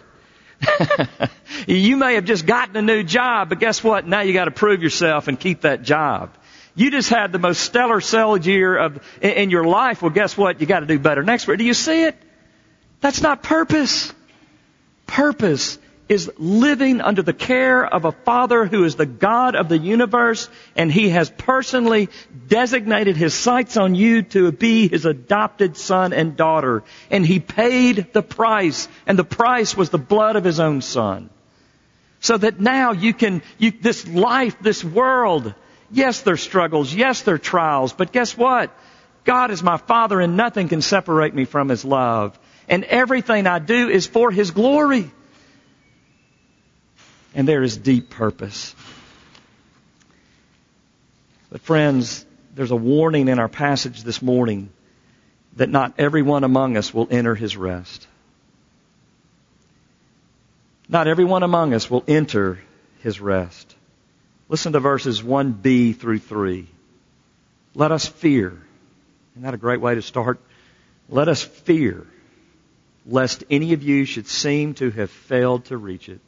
you 1.67 1.97
may 1.97 2.15
have 2.15 2.25
just 2.25 2.45
gotten 2.45 2.75
a 2.75 2.81
new 2.81 3.03
job, 3.03 3.49
but 3.49 3.59
guess 3.59 3.83
what? 3.83 4.07
Now 4.07 4.21
you 4.21 4.33
got 4.33 4.45
to 4.45 4.51
prove 4.51 4.81
yourself 4.81 5.27
and 5.27 5.39
keep 5.39 5.61
that 5.61 5.83
job. 5.83 6.33
You 6.75 6.91
just 6.91 7.09
had 7.09 7.31
the 7.31 7.39
most 7.39 7.61
stellar 7.61 8.01
sales 8.01 8.45
year 8.45 8.77
of 8.77 8.99
in 9.21 9.49
your 9.49 9.63
life. 9.63 10.01
Well, 10.01 10.11
guess 10.11 10.37
what? 10.37 10.59
You 10.59 10.67
got 10.67 10.81
to 10.81 10.85
do 10.85 10.99
better 10.99 11.23
next 11.23 11.47
year. 11.47 11.55
Do 11.55 11.63
you 11.63 11.73
see 11.73 12.03
it? 12.03 12.15
That's 12.99 13.21
not 13.21 13.43
purpose. 13.43 14.13
Purpose 15.07 15.77
is 16.07 16.31
living 16.37 17.01
under 17.01 17.21
the 17.21 17.33
care 17.33 17.83
of 17.85 18.05
a 18.05 18.11
Father 18.11 18.65
who 18.65 18.83
is 18.83 18.95
the 18.95 19.07
God 19.07 19.55
of 19.55 19.69
the 19.69 19.77
universe 19.77 20.49
and 20.75 20.91
He 20.91 21.09
has 21.09 21.29
personally 21.29 22.09
designated 22.47 23.17
His 23.17 23.33
sights 23.33 23.75
on 23.75 23.95
you 23.95 24.21
to 24.21 24.51
be 24.51 24.87
His 24.87 25.05
adopted 25.05 25.77
son 25.77 26.13
and 26.13 26.35
daughter. 26.35 26.83
And 27.09 27.25
He 27.25 27.39
paid 27.39 28.13
the 28.13 28.21
price 28.21 28.87
and 29.07 29.17
the 29.17 29.23
price 29.23 29.75
was 29.75 29.89
the 29.89 29.97
blood 29.97 30.35
of 30.35 30.43
His 30.43 30.59
own 30.59 30.81
Son. 30.81 31.29
So 32.19 32.37
that 32.37 32.59
now 32.59 32.91
you 32.91 33.13
can, 33.13 33.41
you, 33.57 33.71
this 33.71 34.07
life, 34.07 34.57
this 34.61 34.83
world, 34.83 35.53
yes, 35.91 36.21
there 36.21 36.35
are 36.35 36.37
struggles, 36.37 36.93
yes, 36.93 37.23
there 37.23 37.35
are 37.35 37.39
trials, 37.39 37.93
but 37.93 38.11
guess 38.11 38.37
what? 38.37 38.71
God 39.25 39.49
is 39.49 39.63
my 39.63 39.77
Father 39.77 40.21
and 40.21 40.37
nothing 40.37 40.67
can 40.67 40.81
separate 40.81 41.33
me 41.33 41.45
from 41.45 41.69
His 41.69 41.83
love. 41.83 42.37
And 42.67 42.83
everything 42.83 43.47
I 43.47 43.57
do 43.57 43.89
is 43.89 44.05
for 44.05 44.29
His 44.29 44.51
glory 44.51 45.11
and 47.35 47.45
there 47.47 47.61
is 47.61 47.77
deep 47.77 48.09
purpose. 48.09 48.73
But 51.51 51.61
friends, 51.61 52.25
there's 52.55 52.71
a 52.71 52.75
warning 52.75 53.27
in 53.27 53.37
our 53.37 53.49
passage 53.49 54.01
this 54.03 54.21
morning 54.21 54.71
that 55.57 55.69
not 55.69 55.93
everyone 55.97 56.45
among 56.45 56.77
us 56.77 56.93
will 56.93 57.07
enter 57.11 57.35
his 57.35 57.55
rest. 57.55 58.07
Not 60.87 61.07
everyone 61.07 61.43
among 61.43 61.73
us 61.73 61.89
will 61.89 62.03
enter 62.07 62.59
his 63.01 63.19
rest. 63.19 63.75
Listen 64.47 64.73
to 64.73 64.79
verses 64.79 65.21
1b 65.21 65.97
through 65.97 66.19
3. 66.19 66.67
Let 67.73 67.91
us 67.91 68.05
fear. 68.07 68.57
Isn't 69.33 69.43
that 69.43 69.53
a 69.53 69.57
great 69.57 69.81
way 69.81 69.95
to 69.95 70.01
start? 70.01 70.39
Let 71.09 71.27
us 71.27 71.41
fear, 71.41 72.07
lest 73.05 73.43
any 73.49 73.73
of 73.73 73.83
you 73.83 74.05
should 74.05 74.27
seem 74.27 74.75
to 74.75 74.89
have 74.91 75.11
failed 75.11 75.65
to 75.65 75.77
reach 75.77 76.07
it 76.07 76.21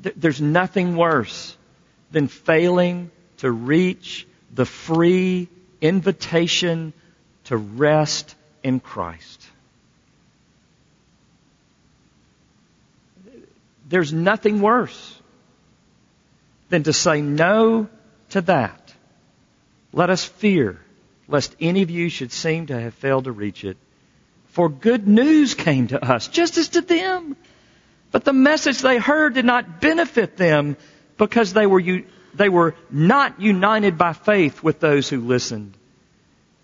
there's 0.00 0.40
nothing 0.40 0.96
worse 0.96 1.56
than 2.10 2.28
failing 2.28 3.10
to 3.38 3.50
reach 3.50 4.26
the 4.54 4.64
free 4.64 5.48
invitation 5.80 6.92
to 7.44 7.56
rest 7.56 8.34
in 8.62 8.80
Christ. 8.80 9.46
There's 13.88 14.12
nothing 14.12 14.60
worse 14.60 15.20
than 16.68 16.82
to 16.84 16.92
say 16.92 17.20
no 17.20 17.88
to 18.30 18.40
that. 18.42 18.94
Let 19.92 20.10
us 20.10 20.24
fear 20.24 20.80
lest 21.28 21.54
any 21.60 21.82
of 21.82 21.90
you 21.90 22.08
should 22.08 22.32
seem 22.32 22.66
to 22.66 22.80
have 22.80 22.94
failed 22.94 23.24
to 23.24 23.32
reach 23.32 23.64
it. 23.64 23.76
For 24.48 24.68
good 24.68 25.06
news 25.06 25.54
came 25.54 25.88
to 25.88 26.02
us, 26.02 26.28
just 26.28 26.56
as 26.56 26.70
to 26.70 26.80
them. 26.80 27.36
But 28.16 28.24
the 28.24 28.32
message 28.32 28.80
they 28.80 28.96
heard 28.96 29.34
did 29.34 29.44
not 29.44 29.78
benefit 29.78 30.38
them 30.38 30.78
because 31.18 31.52
they 31.52 31.66
were, 31.66 31.82
they 32.32 32.48
were 32.48 32.74
not 32.90 33.42
united 33.42 33.98
by 33.98 34.14
faith 34.14 34.62
with 34.62 34.80
those 34.80 35.06
who 35.10 35.20
listened. 35.20 35.76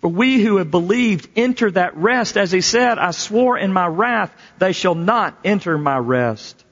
For 0.01 0.07
we 0.07 0.41
who 0.41 0.57
have 0.57 0.71
believed 0.71 1.29
enter 1.35 1.69
that 1.69 1.95
rest. 1.95 2.37
As 2.37 2.51
he 2.51 2.61
said, 2.61 2.97
I 2.97 3.11
swore 3.11 3.55
in 3.55 3.71
my 3.71 3.85
wrath, 3.85 4.35
they 4.57 4.71
shall 4.71 4.95
not 4.95 5.37
enter 5.45 5.77
my 5.77 5.99
rest. 5.99 6.65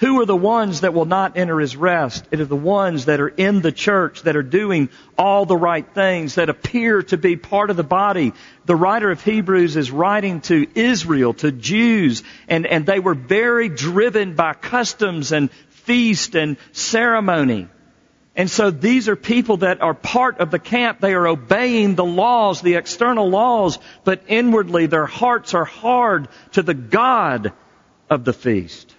Who 0.00 0.18
are 0.20 0.26
the 0.26 0.34
ones 0.34 0.80
that 0.80 0.94
will 0.94 1.04
not 1.04 1.36
enter 1.36 1.60
his 1.60 1.76
rest? 1.76 2.26
It 2.30 2.40
are 2.40 2.46
the 2.46 2.56
ones 2.56 3.04
that 3.04 3.20
are 3.20 3.28
in 3.28 3.60
the 3.60 3.70
church, 3.70 4.22
that 4.22 4.34
are 4.34 4.42
doing 4.42 4.88
all 5.18 5.44
the 5.44 5.58
right 5.58 5.86
things, 5.94 6.36
that 6.36 6.48
appear 6.48 7.02
to 7.02 7.18
be 7.18 7.36
part 7.36 7.68
of 7.68 7.76
the 7.76 7.84
body. 7.84 8.32
The 8.64 8.74
writer 8.74 9.10
of 9.10 9.22
Hebrews 9.22 9.76
is 9.76 9.90
writing 9.90 10.40
to 10.42 10.66
Israel, 10.74 11.34
to 11.34 11.52
Jews, 11.52 12.22
and, 12.48 12.66
and 12.66 12.86
they 12.86 12.98
were 12.98 13.12
very 13.14 13.68
driven 13.68 14.34
by 14.34 14.54
customs 14.54 15.32
and 15.32 15.50
feast 15.68 16.34
and 16.34 16.56
ceremony. 16.72 17.68
And 18.34 18.50
so 18.50 18.70
these 18.70 19.06
are 19.10 19.16
people 19.16 19.58
that 19.58 19.82
are 19.82 19.92
part 19.92 20.38
of 20.38 20.50
the 20.50 20.58
camp. 20.58 21.00
They 21.00 21.12
are 21.12 21.28
obeying 21.28 21.94
the 21.94 22.06
laws, 22.06 22.62
the 22.62 22.76
external 22.76 23.28
laws, 23.28 23.78
but 24.04 24.22
inwardly 24.28 24.86
their 24.86 25.04
hearts 25.04 25.52
are 25.52 25.66
hard 25.66 26.28
to 26.52 26.62
the 26.62 26.72
God 26.72 27.52
of 28.08 28.24
the 28.24 28.32
feast. 28.32 28.94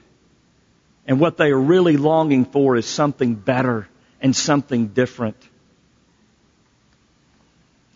And 1.08 1.20
what 1.20 1.38
they 1.38 1.52
are 1.52 1.60
really 1.60 1.98
longing 1.98 2.46
for 2.46 2.76
is 2.76 2.86
something 2.86 3.36
better 3.36 3.88
and 4.22 4.36
something 4.36 4.88
different. 4.88 5.38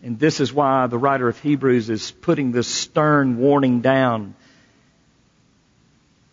And 0.02 0.18
this 0.18 0.40
is 0.40 0.52
why 0.52 0.86
the 0.86 0.98
writer 0.98 1.28
of 1.28 1.38
Hebrews 1.40 1.90
is 1.90 2.10
putting 2.10 2.52
this 2.52 2.68
stern 2.68 3.38
warning 3.38 3.80
down. 3.80 4.34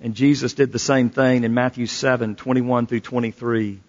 And 0.01 0.15
Jesus 0.15 0.53
did 0.53 0.71
the 0.71 0.79
same 0.79 1.09
thing 1.09 1.43
in 1.43 1.53
Matthew 1.53 1.85
7, 1.85 2.35
21 2.35 2.87
through 2.87 2.99
23. 2.99 3.79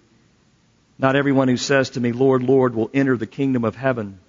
Not 0.99 1.17
everyone 1.17 1.49
who 1.49 1.57
says 1.57 1.91
to 1.91 2.01
me, 2.01 2.13
Lord, 2.13 2.43
Lord, 2.43 2.75
will 2.75 2.91
enter 2.95 3.17
the 3.17 3.27
kingdom 3.27 3.65
of 3.65 3.75
heaven, 3.75 4.21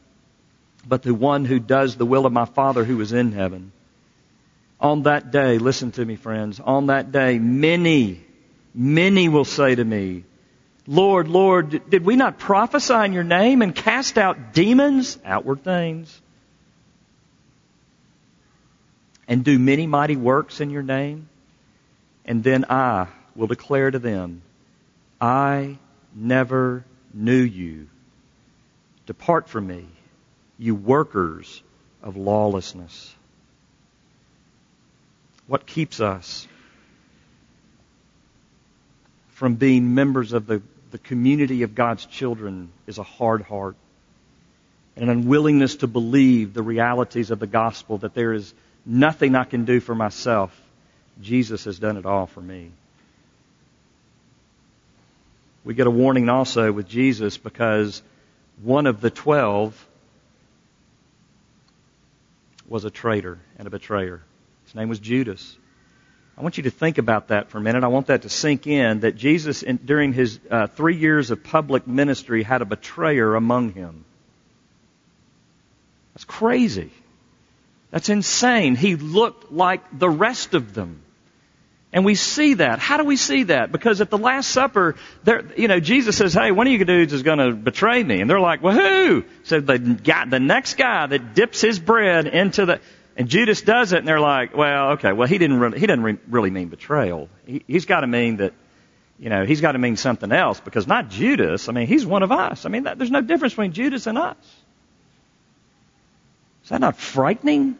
but 0.87 1.03
the 1.03 1.13
one 1.13 1.45
who 1.45 1.59
does 1.59 1.95
the 1.95 2.05
will 2.05 2.25
of 2.25 2.33
my 2.33 2.45
Father 2.45 2.83
who 2.83 2.99
is 3.01 3.13
in 3.13 3.31
heaven. 3.31 3.71
On 4.79 5.03
that 5.03 5.31
day, 5.31 5.59
listen 5.59 5.91
to 5.91 6.03
me, 6.03 6.15
friends, 6.15 6.59
on 6.59 6.87
that 6.87 7.11
day, 7.11 7.37
many 7.37 8.23
Many 8.77 9.29
will 9.29 9.45
say 9.45 9.73
to 9.73 9.83
me, 9.83 10.25
Lord, 10.85 11.29
Lord, 11.29 11.89
did 11.89 12.03
we 12.03 12.17
not 12.17 12.37
prophesy 12.37 12.93
in 12.93 13.13
your 13.13 13.23
name 13.23 13.61
and 13.61 13.73
cast 13.73 14.17
out 14.17 14.53
demons, 14.53 15.17
outward 15.23 15.63
things, 15.63 16.21
and 19.29 19.45
do 19.45 19.57
many 19.57 19.87
mighty 19.87 20.17
works 20.17 20.59
in 20.59 20.69
your 20.69 20.83
name? 20.83 21.29
And 22.25 22.43
then 22.43 22.65
I 22.69 23.07
will 23.33 23.47
declare 23.47 23.89
to 23.89 23.97
them, 23.97 24.41
I 25.21 25.77
never 26.13 26.83
knew 27.13 27.41
you. 27.41 27.87
Depart 29.05 29.47
from 29.47 29.67
me, 29.67 29.85
you 30.59 30.75
workers 30.75 31.63
of 32.03 32.17
lawlessness. 32.17 33.15
What 35.47 35.65
keeps 35.65 36.01
us 36.01 36.47
from 39.35 39.55
being 39.55 39.93
members 39.93 40.31
of 40.31 40.47
the, 40.47 40.61
the 40.91 40.97
community 40.97 41.63
of 41.63 41.75
God's 41.75 42.05
children 42.05 42.71
is 42.87 42.99
a 42.99 43.03
hard 43.03 43.41
heart. 43.41 43.75
And 44.95 45.09
an 45.09 45.17
unwillingness 45.17 45.75
to 45.77 45.87
believe 45.87 46.53
the 46.53 46.63
realities 46.63 47.31
of 47.31 47.39
the 47.39 47.47
gospel 47.47 47.97
that 47.97 48.13
there 48.13 48.31
is 48.31 48.53
nothing 48.85 49.35
I 49.35 49.43
can 49.43 49.65
do 49.65 49.81
for 49.81 49.93
myself. 49.93 50.57
Jesus 51.21 51.65
has 51.65 51.77
done 51.79 51.97
it 51.97 52.05
all 52.05 52.27
for 52.27 52.39
me. 52.39 52.71
We 55.65 55.73
get 55.73 55.87
a 55.87 55.91
warning 55.91 56.29
also 56.29 56.71
with 56.71 56.87
Jesus 56.87 57.37
because 57.37 58.01
one 58.63 58.87
of 58.87 59.01
the 59.01 59.09
twelve 59.09 59.85
was 62.69 62.85
a 62.85 62.89
traitor 62.89 63.37
and 63.57 63.67
a 63.67 63.69
betrayer. 63.69 64.21
His 64.63 64.75
name 64.75 64.87
was 64.87 64.99
Judas. 64.99 65.57
I 66.37 66.41
want 66.41 66.57
you 66.57 66.63
to 66.63 66.71
think 66.71 66.97
about 66.97 67.29
that 67.29 67.49
for 67.49 67.59
a 67.59 67.61
minute. 67.61 67.83
I 67.83 67.87
want 67.87 68.07
that 68.07 68.23
to 68.23 68.29
sink 68.29 68.67
in 68.67 69.01
that 69.01 69.15
Jesus, 69.15 69.63
in, 69.63 69.77
during 69.77 70.11
his 70.11 70.39
uh, 70.51 70.67
three 70.67 70.97
years 70.97 71.31
of 71.31 71.43
public 71.43 71.87
ministry, 71.87 72.43
had 72.43 72.61
a 72.61 72.65
betrayer 72.65 73.35
among 73.35 73.71
him. 73.71 74.03
That's 76.13 76.25
crazy. 76.25 76.91
That's 77.91 78.09
insane. 78.09 78.75
He 78.75 78.95
looked 78.95 79.51
like 79.51 79.81
the 79.97 80.09
rest 80.09 80.53
of 80.53 80.73
them. 80.73 81.01
And 81.93 82.03
we 82.03 82.15
see 82.15 82.55
that. 82.55 82.79
How 82.79 82.97
do 82.97 83.05
we 83.05 83.15
see 83.15 83.43
that? 83.43 83.71
Because 83.71 84.01
at 84.01 84.09
the 84.09 84.17
Last 84.17 84.49
Supper, 84.49 84.95
there, 85.23 85.45
you 85.55 85.69
know, 85.69 85.79
Jesus 85.79 86.17
says, 86.17 86.33
"Hey, 86.33 86.51
one 86.51 86.67
of 86.67 86.73
you 86.73 86.83
dudes 86.83 87.13
is 87.13 87.23
going 87.23 87.39
to 87.39 87.53
betray 87.53 88.03
me," 88.03 88.19
and 88.19 88.29
they're 88.29 88.41
like, 88.41 88.61
"Well, 88.61 88.75
who?" 88.75 89.23
So 89.43 89.61
the 89.61 89.79
guy, 89.79 90.25
the 90.25 90.41
next 90.41 90.75
guy 90.75 91.07
that 91.07 91.35
dips 91.35 91.61
his 91.61 91.79
bread 91.79 92.27
into 92.27 92.65
the, 92.65 92.81
and 93.15 93.29
Judas 93.29 93.61
does 93.61 93.93
it, 93.93 93.99
and 93.99 94.07
they're 94.07 94.19
like, 94.19 94.55
"Well, 94.55 94.91
okay, 94.91 95.13
well, 95.13 95.27
he 95.27 95.37
didn't 95.37 95.59
really, 95.59 95.79
he 95.79 95.87
doesn't 95.87 96.03
re- 96.03 96.17
really 96.27 96.49
mean 96.49 96.67
betrayal. 96.67 97.29
He, 97.45 97.63
he's 97.65 97.85
got 97.85 98.01
to 98.01 98.07
mean 98.07 98.37
that, 98.37 98.53
you 99.17 99.29
know, 99.29 99.45
he's 99.45 99.61
got 99.61 99.71
to 99.71 99.79
mean 99.79 99.95
something 99.95 100.31
else 100.31 100.59
because 100.59 100.85
not 100.85 101.09
Judas. 101.09 101.69
I 101.69 101.71
mean, 101.71 101.87
he's 101.87 102.05
one 102.05 102.23
of 102.23 102.31
us. 102.31 102.65
I 102.65 102.69
mean, 102.69 102.83
that, 102.83 102.97
there's 102.97 103.11
no 103.11 103.21
difference 103.21 103.53
between 103.53 103.71
Judas 103.71 104.07
and 104.07 104.17
us. 104.17 104.35
Is 106.63 106.69
that 106.69 106.81
not 106.81 106.97
frightening? 106.97 107.77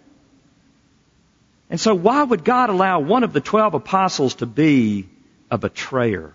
And 1.69 1.79
so 1.79 1.95
why 1.95 2.23
would 2.23 2.45
God 2.45 2.69
allow 2.69 2.99
one 2.99 3.23
of 3.23 3.33
the 3.33 3.41
twelve 3.41 3.73
apostles 3.73 4.35
to 4.35 4.45
be 4.45 5.09
a 5.51 5.57
betrayer? 5.57 6.31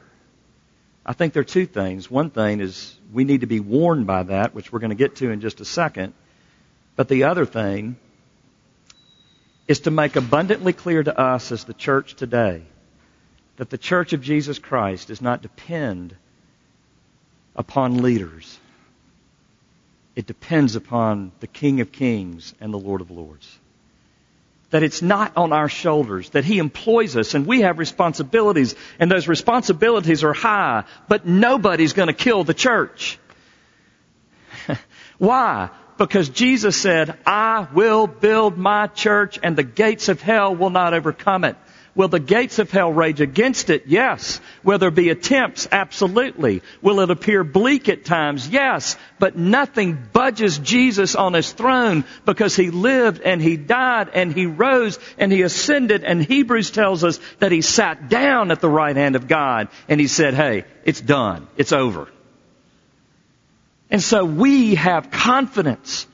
I 1.07 1.15
think 1.15 1.33
there 1.33 1.41
are 1.41 1.45
two 1.45 1.65
things. 1.65 2.11
One 2.11 2.29
thing 2.29 2.61
is 2.61 2.95
we 3.13 3.25
need 3.25 3.41
to 3.41 3.47
be 3.47 3.61
warned 3.61 4.07
by 4.07 4.25
that, 4.25 4.55
which 4.55 4.71
we're 4.71 4.81
going 4.81 4.91
to 4.91 4.97
get 4.97 5.17
to 5.17 5.31
in 5.31 5.41
just 5.41 5.61
a 5.61 5.65
second. 5.65 6.13
But 6.97 7.09
the 7.09 7.25
other 7.25 7.47
thing 7.47 7.97
is 9.71 9.79
to 9.79 9.91
make 9.93 10.17
abundantly 10.17 10.73
clear 10.73 11.01
to 11.01 11.17
us 11.17 11.53
as 11.53 11.63
the 11.63 11.73
church 11.73 12.15
today 12.15 12.61
that 13.57 13.71
the 13.71 13.79
church 13.79 14.13
of 14.13 14.21
Jesus 14.21 14.59
Christ 14.59 15.07
does 15.07 15.23
not 15.23 15.43
depend 15.43 16.17
upon 17.55 18.03
leaders. 18.03 18.59
It 20.17 20.27
depends 20.27 20.75
upon 20.75 21.31
the 21.39 21.47
King 21.47 21.81
of 21.81 21.93
Kings 21.93 22.53
and 22.61 22.75
the 22.75 22.81
Lord 22.81 23.01
of 23.01 23.13
Lords 23.13 23.49
that 24.71 24.83
it's 24.83 25.03
not 25.03 25.37
on 25.37 25.53
our 25.53 25.69
shoulders, 25.69 26.31
that 26.31 26.45
He 26.45 26.59
employs 26.59 27.17
us 27.17 27.35
and 27.35 27.47
we 27.47 27.61
have 27.61 27.79
responsibilities 27.79 28.75
and 28.99 29.09
those 29.09 29.29
responsibilities 29.29 30.25
are 30.25 30.33
high, 30.33 30.83
but 31.07 31.27
nobody's 31.27 31.93
going 31.93 32.09
to 32.09 32.13
kill 32.13 32.43
the 32.43 32.55
church. 32.55 33.21
Why? 35.19 35.71
Because 36.01 36.31
Jesus 36.31 36.81
said, 36.81 37.19
I 37.27 37.69
will 37.75 38.07
build 38.07 38.57
my 38.57 38.87
church 38.87 39.39
and 39.43 39.55
the 39.55 39.63
gates 39.63 40.09
of 40.09 40.23
hell 40.23 40.57
will 40.57 40.71
not 40.71 40.95
overcome 40.95 41.45
it. 41.45 41.57
Will 41.95 42.09
the 42.09 42.19
gates 42.19 42.59
of 42.59 42.71
hell 42.71 42.91
rage 42.91 43.21
against 43.21 43.69
it? 43.69 43.83
Yes. 43.87 44.41
Will 44.65 44.79
there 44.79 44.91
be 44.91 45.11
attempts? 45.11 45.69
Absolutely. 45.71 46.63
Will 46.81 47.01
it 47.01 47.11
appear 47.11 47.45
bleak 47.45 47.91
at 47.91 48.07
times? 48.07 48.49
Yes. 48.49 48.97
But 49.19 49.37
nothing 49.37 50.09
budges 50.11 50.57
Jesus 50.57 51.15
on 51.15 51.35
his 51.35 51.53
throne 51.53 52.05
because 52.25 52.57
he 52.57 52.71
lived 52.71 53.21
and 53.21 53.43
he 53.43 53.59
died 53.59 54.09
and 54.15 54.33
he 54.33 54.47
rose 54.47 54.99
and 55.19 55.31
he 55.31 55.43
ascended 55.43 56.03
and 56.03 56.25
Hebrews 56.25 56.71
tells 56.71 57.05
us 57.05 57.21
that 57.41 57.53
he 57.53 57.61
sat 57.61 58.09
down 58.09 58.51
at 58.53 58.63
the 58.63 58.71
right 58.71 58.97
hand 58.97 59.17
of 59.17 59.29
God 59.29 59.69
and 59.87 60.01
he 60.01 60.07
said, 60.07 60.33
hey, 60.33 60.65
it's 60.83 61.03
done. 61.03 61.47
It's 61.59 61.73
over. 61.75 62.09
And 63.91 64.03
so 64.03 64.25
we 64.25 64.77
have 64.77 65.11
confidence 65.11 66.07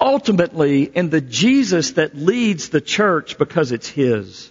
ultimately 0.00 0.84
in 0.84 1.10
the 1.10 1.20
Jesus 1.20 1.92
that 1.92 2.16
leads 2.16 2.70
the 2.70 2.80
church 2.80 3.38
because 3.38 3.70
it's 3.70 3.88
his. 3.88 4.50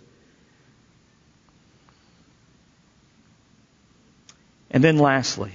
And 4.72 4.84
then 4.84 4.98
lastly, 4.98 5.52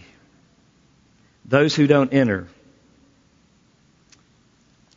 those 1.45 1.75
who 1.75 1.87
don't 1.87 2.12
enter, 2.12 2.49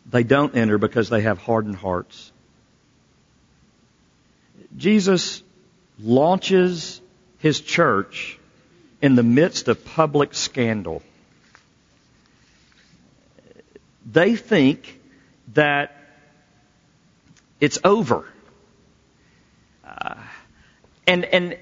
they 0.10 0.24
don't 0.24 0.56
enter 0.56 0.78
because 0.78 1.10
they 1.10 1.22
have 1.22 1.38
hardened 1.38 1.76
hearts. 1.76 2.32
Jesus 4.76 5.44
launches 6.00 7.00
his 7.40 7.62
church 7.62 8.40
in 9.02 9.16
the 9.16 9.24
midst 9.24 9.68
of 9.68 9.86
public 9.86 10.34
scandal. 10.34 11.04
They 14.10 14.36
think 14.36 15.00
that 15.54 15.96
it's 17.60 17.80
over. 17.84 18.26
Uh, 19.86 20.16
and, 21.06 21.26
and 21.26 21.58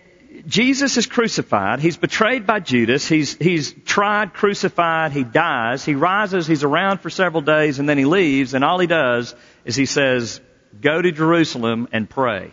Jesus 0.45 0.97
is 0.97 1.07
crucified. 1.07 1.79
He's 1.79 1.97
betrayed 1.97 2.45
by 2.45 2.59
Judas. 2.59 3.07
He's, 3.07 3.35
he's 3.35 3.73
tried, 3.85 4.33
crucified. 4.33 5.11
He 5.11 5.23
dies. 5.23 5.83
He 5.83 5.95
rises. 5.95 6.45
He's 6.45 6.63
around 6.63 6.99
for 6.99 7.09
several 7.09 7.41
days 7.41 7.79
and 7.79 7.89
then 7.89 7.97
he 7.97 8.05
leaves. 8.05 8.53
And 8.53 8.63
all 8.63 8.77
he 8.79 8.87
does 8.87 9.33
is 9.63 9.75
he 9.75 9.85
says, 9.85 10.39
go 10.79 11.01
to 11.01 11.11
Jerusalem 11.11 11.87
and 11.91 12.09
pray. 12.09 12.51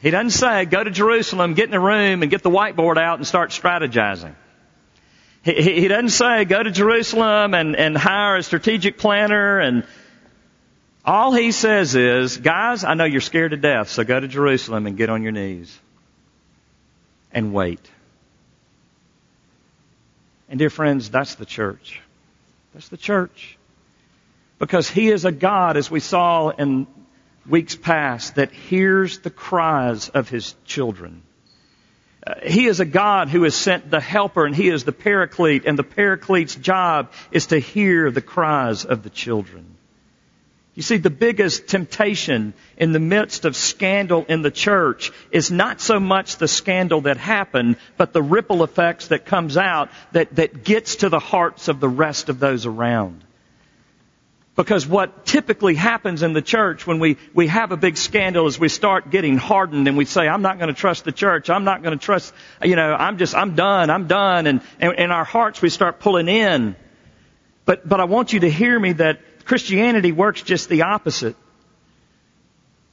He 0.00 0.10
doesn't 0.10 0.30
say, 0.30 0.64
go 0.64 0.82
to 0.82 0.90
Jerusalem, 0.90 1.54
get 1.54 1.68
in 1.68 1.74
a 1.74 1.80
room 1.80 2.22
and 2.22 2.30
get 2.30 2.42
the 2.42 2.50
whiteboard 2.50 2.96
out 2.96 3.18
and 3.18 3.26
start 3.26 3.50
strategizing. 3.50 4.34
He, 5.42 5.80
he 5.82 5.88
doesn't 5.88 6.10
say, 6.10 6.44
go 6.44 6.62
to 6.62 6.70
Jerusalem 6.70 7.54
and, 7.54 7.76
and 7.76 7.96
hire 7.96 8.36
a 8.36 8.42
strategic 8.42 8.98
planner 8.98 9.58
and 9.58 9.84
all 11.04 11.32
he 11.32 11.50
says 11.50 11.94
is, 11.94 12.36
guys, 12.36 12.84
I 12.84 12.94
know 12.94 13.04
you're 13.04 13.20
scared 13.20 13.52
to 13.52 13.56
death, 13.56 13.88
so 13.88 14.04
go 14.04 14.20
to 14.20 14.28
Jerusalem 14.28 14.86
and 14.86 14.96
get 14.96 15.08
on 15.08 15.22
your 15.22 15.32
knees 15.32 15.76
and 17.32 17.52
wait. 17.52 17.80
And 20.48 20.58
dear 20.58 20.70
friends, 20.70 21.10
that's 21.10 21.36
the 21.36 21.46
church. 21.46 22.00
That's 22.74 22.88
the 22.88 22.96
church. 22.96 23.56
Because 24.58 24.90
He 24.90 25.08
is 25.08 25.24
a 25.24 25.32
God, 25.32 25.76
as 25.76 25.90
we 25.90 26.00
saw 26.00 26.50
in 26.50 26.86
weeks 27.48 27.76
past, 27.76 28.34
that 28.34 28.52
hears 28.52 29.20
the 29.20 29.30
cries 29.30 30.10
of 30.10 30.28
His 30.28 30.54
children. 30.66 31.22
Uh, 32.26 32.34
he 32.42 32.66
is 32.66 32.80
a 32.80 32.84
God 32.84 33.28
who 33.28 33.44
has 33.44 33.54
sent 33.54 33.90
the 33.90 34.00
helper 34.00 34.44
and 34.44 34.54
He 34.54 34.68
is 34.68 34.84
the 34.84 34.92
paraclete 34.92 35.64
and 35.64 35.78
the 35.78 35.84
paraclete's 35.84 36.54
job 36.54 37.12
is 37.30 37.46
to 37.46 37.58
hear 37.58 38.10
the 38.10 38.20
cries 38.20 38.84
of 38.84 39.02
the 39.02 39.10
children. 39.10 39.76
You 40.74 40.82
see, 40.82 40.98
the 40.98 41.10
biggest 41.10 41.66
temptation 41.66 42.54
in 42.76 42.92
the 42.92 43.00
midst 43.00 43.44
of 43.44 43.56
scandal 43.56 44.24
in 44.28 44.42
the 44.42 44.50
church 44.50 45.10
is 45.30 45.50
not 45.50 45.80
so 45.80 45.98
much 45.98 46.36
the 46.36 46.48
scandal 46.48 47.02
that 47.02 47.16
happened, 47.16 47.76
but 47.96 48.12
the 48.12 48.22
ripple 48.22 48.62
effects 48.62 49.08
that 49.08 49.26
comes 49.26 49.56
out 49.56 49.90
that, 50.12 50.34
that 50.36 50.62
gets 50.64 50.96
to 50.96 51.08
the 51.08 51.18
hearts 51.18 51.68
of 51.68 51.80
the 51.80 51.88
rest 51.88 52.28
of 52.28 52.38
those 52.38 52.66
around. 52.66 53.24
Because 54.60 54.86
what 54.86 55.24
typically 55.24 55.74
happens 55.74 56.22
in 56.22 56.34
the 56.34 56.42
church 56.42 56.86
when 56.86 56.98
we, 56.98 57.16
we 57.32 57.46
have 57.46 57.72
a 57.72 57.78
big 57.78 57.96
scandal 57.96 58.46
is 58.46 58.58
we 58.58 58.68
start 58.68 59.08
getting 59.08 59.38
hardened 59.38 59.88
and 59.88 59.96
we 59.96 60.04
say, 60.04 60.28
I'm 60.28 60.42
not 60.42 60.58
going 60.58 60.68
to 60.68 60.78
trust 60.78 61.04
the 61.04 61.12
church. 61.12 61.48
I'm 61.48 61.64
not 61.64 61.82
going 61.82 61.98
to 61.98 62.04
trust, 62.04 62.34
you 62.62 62.76
know, 62.76 62.92
I'm 62.92 63.16
just, 63.16 63.34
I'm 63.34 63.54
done. 63.54 63.88
I'm 63.88 64.06
done. 64.06 64.46
And, 64.46 64.60
and 64.78 64.92
in 64.98 65.10
our 65.12 65.24
hearts 65.24 65.62
we 65.62 65.70
start 65.70 65.98
pulling 65.98 66.28
in. 66.28 66.76
But, 67.64 67.88
but 67.88 68.00
I 68.00 68.04
want 68.04 68.34
you 68.34 68.40
to 68.40 68.50
hear 68.50 68.78
me 68.78 68.92
that 68.92 69.46
Christianity 69.46 70.12
works 70.12 70.42
just 70.42 70.68
the 70.68 70.82
opposite. 70.82 71.36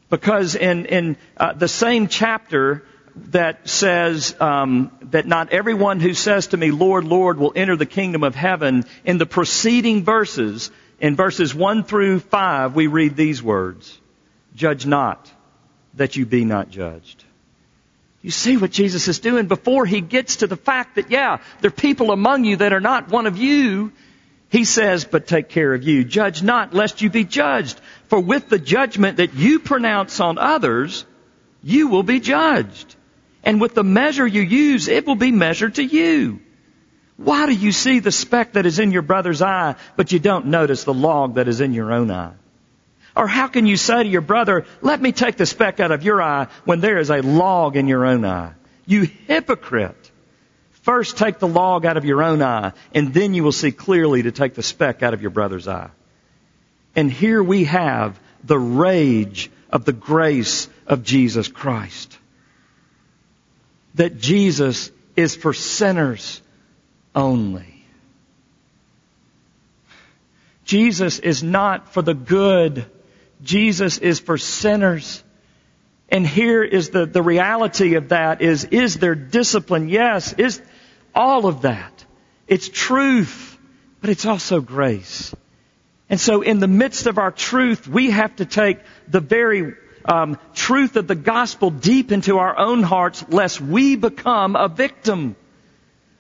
Because 0.10 0.56
in, 0.56 0.86
in 0.86 1.18
uh, 1.36 1.52
the 1.52 1.68
same 1.68 2.08
chapter 2.08 2.86
that 3.32 3.68
says 3.68 4.34
um, 4.40 4.98
that 5.02 5.28
not 5.28 5.52
everyone 5.52 6.00
who 6.00 6.14
says 6.14 6.48
to 6.48 6.56
me, 6.56 6.72
Lord, 6.72 7.04
Lord, 7.04 7.38
will 7.38 7.52
enter 7.54 7.76
the 7.76 7.86
kingdom 7.86 8.24
of 8.24 8.36
heaven, 8.36 8.86
in 9.04 9.18
the 9.18 9.26
preceding 9.26 10.06
verses, 10.06 10.72
in 11.00 11.16
verses 11.16 11.54
1 11.54 11.84
through 11.84 12.20
5, 12.20 12.76
we 12.76 12.88
read 12.88 13.16
these 13.16 13.42
words 13.42 13.98
Judge 14.56 14.86
not, 14.86 15.32
that 15.94 16.16
you 16.16 16.26
be 16.26 16.46
not 16.46 16.70
judged. 16.70 17.24
You 18.22 18.32
see 18.32 18.58
what 18.58 18.72
Jesus 18.72 19.08
is 19.08 19.20
doing 19.20 19.48
before 19.48 19.86
he 19.86 20.02
gets 20.02 20.38
to 20.38 20.48
the 20.48 20.58
fact 20.58 20.96
that, 20.96 21.12
yeah, 21.12 21.38
there 21.62 21.70
are 21.70 21.72
people 21.72 22.12
among 22.12 22.44
you 22.44 22.58
that 22.58 22.74
are 22.74 22.82
not 22.82 23.10
one 23.10 23.28
of 23.28 23.38
you. 23.38 23.92
He 24.50 24.66
says, 24.66 25.06
but 25.06 25.28
take 25.28 25.50
care 25.50 25.74
of 25.74 25.84
you. 25.84 26.04
Judge 26.04 26.42
not, 26.42 26.74
lest 26.74 27.02
you 27.02 27.10
be 27.10 27.26
judged. 27.26 27.80
For 28.08 28.20
with 28.20 28.50
the 28.50 28.60
judgment 28.60 29.18
that 29.18 29.36
you 29.36 29.60
pronounce 29.60 30.20
on 30.20 30.38
others, 30.38 31.06
you 31.62 31.90
will 31.90 32.04
be 32.04 32.20
judged. 32.20 32.96
And 33.44 33.62
with 33.62 33.76
the 33.76 33.84
measure 33.84 34.26
you 34.26 34.42
use, 34.42 34.88
it 34.88 35.06
will 35.06 35.16
be 35.16 35.32
measured 35.32 35.76
to 35.76 35.84
you. 35.84 36.40
Why 37.18 37.48
do 37.48 37.54
you 37.54 37.72
see 37.72 38.00
the 38.00 38.12
speck 38.12 38.54
that 38.54 38.66
is 38.66 38.80
in 38.80 38.92
your 38.92 39.02
brother's 39.02 39.42
eye, 39.42 39.76
but 39.96 40.12
you 40.12 40.20
don't 40.20 40.48
notice 40.48 40.84
the 40.84 40.94
log 40.94 41.36
that 41.36 41.48
is 41.48 41.62
in 41.62 41.74
your 41.74 41.92
own 41.92 42.12
eye? 42.12 42.34
Or 43.16 43.28
how 43.28 43.48
can 43.48 43.66
you 43.66 43.78
say 43.78 44.04
to 44.04 44.10
your 44.10 44.22
brother, 44.22 44.66
let 44.82 45.02
me 45.02 45.12
take 45.12 45.38
the 45.38 45.48
speck 45.48 45.80
out 45.80 45.92
of 45.92 46.04
your 46.04 46.22
eye 46.22 46.48
when 46.66 46.80
there 46.80 47.00
is 47.00 47.10
a 47.10 47.22
log 47.22 47.76
in 47.76 47.88
your 47.88 48.06
own 48.06 48.24
eye? 48.24 48.54
You 48.86 49.10
hypocrite. 49.28 50.12
First 50.84 51.18
take 51.18 51.40
the 51.40 51.48
log 51.48 51.86
out 51.86 51.98
of 51.98 52.06
your 52.06 52.22
own 52.22 52.44
eye, 52.44 52.74
and 52.94 53.14
then 53.14 53.34
you 53.34 53.44
will 53.44 53.52
see 53.52 53.72
clearly 53.72 54.22
to 54.22 54.32
take 54.32 54.54
the 54.54 54.62
speck 54.62 55.02
out 55.02 55.16
of 55.16 55.22
your 55.22 55.32
brother's 55.32 55.68
eye. 55.68 55.90
And 56.96 57.12
here 57.12 57.42
we 57.42 57.64
have 57.64 58.20
the 58.44 58.60
rage 58.60 59.50
of 59.72 59.84
the 59.84 59.94
grace 59.94 60.70
of 60.86 61.04
Jesus 61.04 61.48
Christ. 61.48 62.18
That 63.96 64.20
Jesus 64.20 64.92
is 65.16 65.36
for 65.36 65.54
sinners 65.54 66.42
only. 67.18 67.84
Jesus 70.64 71.20
is 71.20 71.42
not 71.42 71.94
for 71.94 72.02
the 72.02 72.14
good. 72.14 72.86
Jesus 73.42 73.98
is 73.98 74.20
for 74.20 74.38
sinners. 74.38 75.24
And 76.10 76.26
here 76.26 76.64
is 76.64 76.92
the, 76.92 77.06
the 77.06 77.24
reality 77.24 77.96
of 77.96 78.10
that 78.10 78.42
is, 78.42 78.66
is 78.66 78.96
there 78.96 79.16
discipline? 79.16 79.90
Yes. 79.90 80.34
Is 80.34 80.62
all 81.16 81.48
of 81.48 81.64
that. 81.64 82.06
It's 82.48 82.70
truth, 82.70 83.58
but 84.00 84.10
it's 84.10 84.26
also 84.26 84.62
grace. 84.62 85.34
And 86.10 86.20
so 86.20 86.42
in 86.42 86.60
the 86.60 86.68
midst 86.68 87.08
of 87.08 87.18
our 87.18 87.32
truth, 87.32 87.88
we 87.88 88.12
have 88.12 88.36
to 88.38 88.46
take 88.46 88.80
the 89.08 89.20
very 89.20 89.74
um, 90.06 90.38
truth 90.54 90.96
of 90.96 91.08
the 91.08 91.16
gospel 91.16 91.72
deep 91.72 92.12
into 92.12 92.38
our 92.38 92.58
own 92.58 92.84
hearts 92.84 93.26
lest 93.30 93.60
we 93.60 93.96
become 93.96 94.56
a 94.56 94.68
victim. 94.68 95.36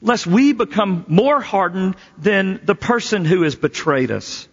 Lest 0.02 0.28
we 0.28 0.54
become 0.54 1.06
more 1.08 1.42
hardened 1.42 1.96
than 2.18 2.60
the 2.64 2.76
person 2.76 3.26
who 3.26 3.44
has 3.44 3.56
betrayed 3.56 4.12
us. 4.12 4.48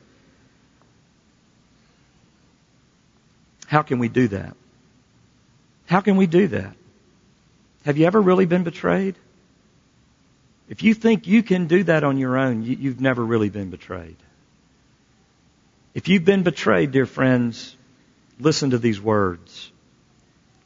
How 3.67 3.83
can 3.83 3.99
we 3.99 4.09
do 4.09 4.29
that? 4.29 4.57
How 5.87 6.01
can 6.01 6.17
we 6.17 6.27
do 6.27 6.49
that? 6.49 6.75
Have 7.85 7.99
you 7.99 8.07
ever 8.07 8.21
really 8.21 8.47
been 8.47 8.65
betrayed? 8.65 9.17
If 10.69 10.83
you 10.83 10.95
think 10.95 11.27
you 11.27 11.43
can 11.43 11.67
do 11.67 11.85
that 11.85 12.05
on 12.05 12.17
your 12.17 12.39
own, 12.39 12.63
you, 12.63 12.91
have 12.91 13.01
never 13.01 13.23
really 13.23 13.51
been 13.51 13.71
betrayed. 13.71 14.17
If 15.93 16.09
you've 16.09 16.25
been 16.25 16.43
betrayed, 16.43 16.91
dear 16.91 17.05
friends, 17.05 17.77
listen 18.41 18.71
to 18.71 18.79
these 18.79 19.01
words. 19.01 19.71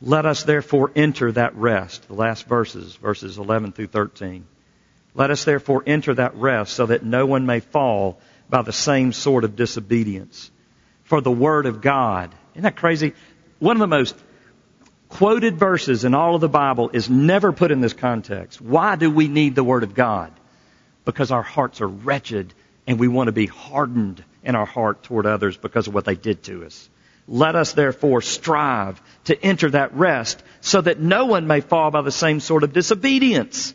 Let 0.01 0.25
us 0.25 0.45
therefore 0.45 0.93
enter 0.95 1.33
that 1.33 1.57
rest. 1.57 2.07
The 2.07 2.14
last 2.14 2.47
verses, 2.47 2.95
verses 2.95 3.38
11 3.38 3.73
through 3.73 3.88
13. 3.88 4.47
Let 5.18 5.33
us 5.33 5.42
therefore 5.42 5.83
enter 5.85 6.14
that 6.14 6.37
rest 6.37 6.74
so 6.74 6.87
that 6.87 7.04
no 7.04 7.26
one 7.26 7.44
may 7.44 7.59
fall 7.59 8.20
by 8.48 8.62
the 8.62 8.72
same 8.72 9.12
sort 9.12 9.42
of 9.42 9.57
disobedience. 9.57 10.48
For 11.02 11.20
the 11.20 11.33
word 11.33 11.66
of 11.66 11.81
God, 11.81 12.33
isn't 12.52 12.62
that 12.62 12.76
crazy? 12.76 13.14
One 13.59 13.74
of 13.74 13.81
the 13.81 13.88
most 13.88 14.14
quoted 15.09 15.57
verses 15.57 16.04
in 16.04 16.14
all 16.14 16.37
of 16.37 16.40
the 16.40 16.48
Bible 16.48 16.90
is 16.92 17.11
never 17.11 17.50
put 17.50 17.72
in 17.72 17.81
this 17.81 17.94
context. 17.94 18.61
Why 18.61 18.94
do 18.94 19.11
we 19.11 19.26
need 19.26 19.57
the 19.57 19.64
Word 19.64 19.83
of 19.83 19.92
God? 19.92 20.31
Because 21.04 21.33
our 21.33 21.42
hearts 21.42 21.81
are 21.81 21.88
wretched 21.88 22.54
and 22.87 23.00
we 23.00 23.09
want 23.09 23.26
to 23.26 23.33
be 23.33 23.46
hardened 23.46 24.22
in 24.44 24.54
our 24.54 24.66
heart 24.66 25.02
toward 25.02 25.26
others 25.26 25.57
because 25.57 25.88
of 25.88 25.94
what 25.94 26.04
they 26.04 26.14
did 26.14 26.44
to 26.44 26.64
us. 26.64 26.88
Let 27.26 27.57
us 27.57 27.72
therefore 27.72 28.22
strive 28.22 29.02
to 29.24 29.44
enter 29.44 29.68
that 29.70 29.96
rest 29.96 30.40
so 30.61 30.81
that 30.81 31.00
no 31.00 31.26
one 31.26 31.48
may 31.48 31.61
fall 31.61 31.90
by 31.90 32.02
the 32.02 32.12
same 32.12 32.38
sort 32.38 32.62
of 32.62 32.72
disobedience. 32.72 33.74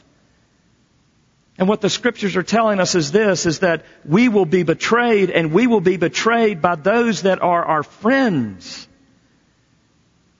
And 1.61 1.69
what 1.69 1.79
the 1.79 1.91
scriptures 1.91 2.35
are 2.35 2.41
telling 2.41 2.79
us 2.79 2.95
is 2.95 3.11
this, 3.11 3.45
is 3.45 3.59
that 3.59 3.85
we 4.03 4.29
will 4.29 4.47
be 4.47 4.63
betrayed 4.63 5.29
and 5.29 5.53
we 5.53 5.67
will 5.67 5.79
be 5.79 5.95
betrayed 5.95 6.59
by 6.59 6.73
those 6.73 7.21
that 7.21 7.43
are 7.43 7.63
our 7.63 7.83
friends. 7.83 8.87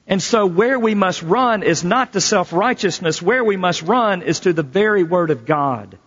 And 0.08 0.20
so 0.20 0.48
where 0.48 0.80
we 0.80 0.96
must 0.96 1.22
run 1.22 1.62
is 1.62 1.84
not 1.84 2.14
to 2.14 2.22
self-righteousness. 2.22 3.22
Where 3.22 3.44
we 3.44 3.56
must 3.56 3.84
run 3.84 4.24
is 4.24 4.40
to 4.40 4.54
the 4.54 4.64
very 4.64 5.04
Word 5.04 5.30
of 5.30 5.46
God. 5.46 6.00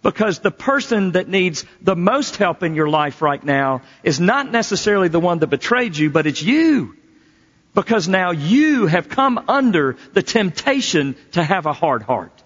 Because 0.00 0.38
the 0.38 0.50
person 0.50 1.12
that 1.12 1.28
needs 1.28 1.66
the 1.82 1.94
most 1.94 2.36
help 2.36 2.62
in 2.62 2.74
your 2.74 2.88
life 2.88 3.20
right 3.20 3.44
now 3.44 3.82
is 4.02 4.18
not 4.18 4.50
necessarily 4.50 5.08
the 5.08 5.20
one 5.20 5.40
that 5.40 5.48
betrayed 5.48 5.94
you, 5.94 6.08
but 6.08 6.26
it's 6.26 6.42
you. 6.42 6.96
Because 7.74 8.08
now 8.08 8.30
you 8.30 8.86
have 8.86 9.10
come 9.10 9.44
under 9.46 9.98
the 10.14 10.22
temptation 10.22 11.16
to 11.32 11.44
have 11.44 11.66
a 11.66 11.74
hard 11.74 12.02
heart. 12.02 12.43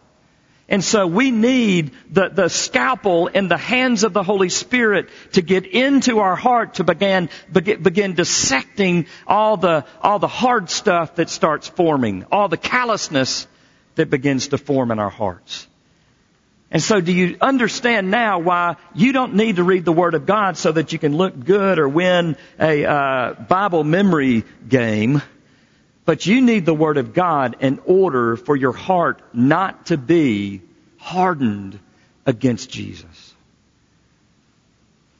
And 0.69 0.85
so 0.85 1.07
we 1.07 1.31
need 1.31 1.93
the, 2.11 2.29
the 2.29 2.49
scalpel 2.49 3.29
in 3.29 3.49
the 3.49 3.57
hands 3.57 4.05
of 4.05 4.13
the 4.13 4.23
Holy 4.23 4.51
Spirit 4.51 5.09
to 5.33 5.41
get 5.41 5.65
into 5.65 6.19
our 6.19 6.37
heart 6.37 6.75
to 6.75 6.85
begin, 6.85 7.31
begin, 7.51 7.83
begin 7.83 8.15
dissecting 8.15 9.07
all 9.27 9.57
the, 9.57 9.87
all 10.03 10.19
the 10.19 10.29
hard 10.29 10.69
stuff 10.69 11.15
that 11.15 11.31
starts 11.31 11.69
forming, 11.69 12.27
all 12.31 12.49
the 12.49 12.59
callousness 12.59 13.47
that 13.95 14.11
begins 14.11 14.49
to 14.49 14.59
form 14.59 14.91
in 14.91 14.99
our 14.99 15.09
hearts. 15.11 15.67
And 16.71 16.83
so 16.83 17.01
do 17.01 17.13
you 17.13 17.39
understand 17.41 18.11
now 18.11 18.41
why 18.41 18.77
you 18.95 19.13
don't 19.13 19.37
need 19.37 19.57
to 19.57 19.65
read 19.65 19.87
the 19.87 19.93
Word 19.93 20.13
of 20.13 20.27
God 20.27 20.59
so 20.59 20.71
that 20.71 20.93
you 20.93 20.99
can 20.99 21.17
look 21.17 21.43
good 21.43 21.79
or 21.79 21.89
win 21.89 22.37
a 22.61 22.85
uh, 22.85 23.33
Bible 23.33 23.85
memory 23.85 24.45
game? 24.69 25.23
But 26.09 26.25
you 26.25 26.41
need 26.41 26.65
the 26.65 26.73
Word 26.73 26.97
of 26.97 27.13
God 27.13 27.57
in 27.61 27.81
order 27.85 28.37
for 28.37 28.57
your 28.57 28.73
heart 28.73 29.21
not 29.35 29.89
to 29.89 29.99
be 29.99 30.63
hardened 30.97 31.79
against 32.25 32.71
Jesus. 32.71 33.35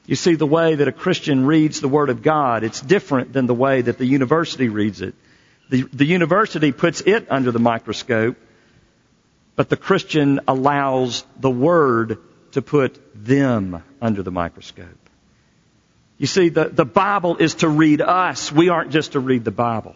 You 0.07 0.17
see, 0.17 0.35
the 0.35 0.47
way 0.47 0.77
that 0.77 0.89
a 0.89 0.93
Christian 0.93 1.45
reads 1.45 1.83
the 1.83 1.89
Word 1.89 2.09
of 2.09 2.23
God, 2.23 2.65
it's 2.65 2.81
different 2.81 3.35
than 3.35 3.47
the 3.47 3.53
way 3.53 3.83
that 3.83 3.99
the 3.99 4.07
university 4.07 4.71
reads 4.71 5.03
it. 5.03 5.15
The, 5.69 5.83
the 5.93 6.07
university 6.07 6.73
puts 6.73 7.03
it 7.03 7.27
under 7.31 7.53
the 7.53 7.59
microscope, 7.59 8.39
but 9.57 9.69
the 9.69 9.77
Christian 9.77 10.41
allows 10.49 11.23
the 11.39 11.51
Word 11.51 12.17
to 12.53 12.63
put 12.63 12.99
them 13.15 13.83
under 14.01 14.23
the 14.23 14.31
microscope. 14.31 15.11
You 16.17 16.27
see, 16.27 16.49
the, 16.49 16.71
the 16.71 16.87
Bible 16.87 17.37
is 17.37 17.57
to 17.57 17.69
read 17.69 18.01
us. 18.01 18.51
We 18.51 18.71
aren't 18.71 18.91
just 18.91 19.13
to 19.13 19.21
read 19.21 19.45
the 19.45 19.51
Bible. 19.51 19.95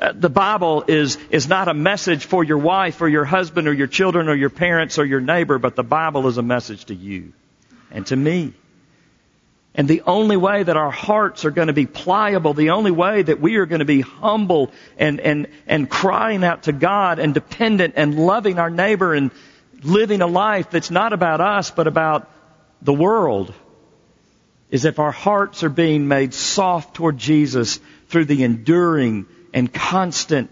Uh, 0.00 0.12
the 0.14 0.30
Bible 0.30 0.84
is, 0.86 1.18
is 1.30 1.48
not 1.48 1.66
a 1.66 1.74
message 1.74 2.24
for 2.24 2.44
your 2.44 2.58
wife 2.58 3.00
or 3.00 3.08
your 3.08 3.24
husband 3.24 3.66
or 3.66 3.72
your 3.72 3.88
children 3.88 4.28
or 4.28 4.34
your 4.34 4.50
parents 4.50 4.98
or 4.98 5.04
your 5.04 5.20
neighbor, 5.20 5.58
but 5.58 5.74
the 5.74 5.82
Bible 5.82 6.28
is 6.28 6.38
a 6.38 6.42
message 6.42 6.84
to 6.84 6.94
you 6.94 7.32
and 7.90 8.06
to 8.06 8.16
me. 8.16 8.52
And 9.74 9.88
the 9.88 10.02
only 10.06 10.36
way 10.36 10.62
that 10.62 10.76
our 10.76 10.90
hearts 10.90 11.44
are 11.44 11.50
going 11.50 11.66
to 11.66 11.72
be 11.72 11.86
pliable, 11.86 12.54
the 12.54 12.70
only 12.70 12.90
way 12.90 13.22
that 13.22 13.40
we 13.40 13.56
are 13.56 13.66
going 13.66 13.80
to 13.80 13.84
be 13.84 14.00
humble 14.00 14.72
and, 14.98 15.20
and, 15.20 15.48
and 15.66 15.90
crying 15.90 16.44
out 16.44 16.64
to 16.64 16.72
God 16.72 17.18
and 17.18 17.34
dependent 17.34 17.94
and 17.96 18.18
loving 18.18 18.58
our 18.58 18.70
neighbor 18.70 19.14
and 19.14 19.30
living 19.82 20.20
a 20.20 20.26
life 20.26 20.70
that's 20.70 20.90
not 20.90 21.12
about 21.12 21.40
us, 21.40 21.70
but 21.70 21.86
about 21.86 22.28
the 22.82 22.92
world, 22.92 23.52
is 24.70 24.84
if 24.84 24.98
our 24.98 25.12
hearts 25.12 25.62
are 25.62 25.68
being 25.68 26.08
made 26.08 26.34
soft 26.34 26.94
toward 26.94 27.18
Jesus 27.18 27.80
through 28.08 28.24
the 28.24 28.44
enduring 28.44 29.26
and 29.52 29.72
constant 29.72 30.50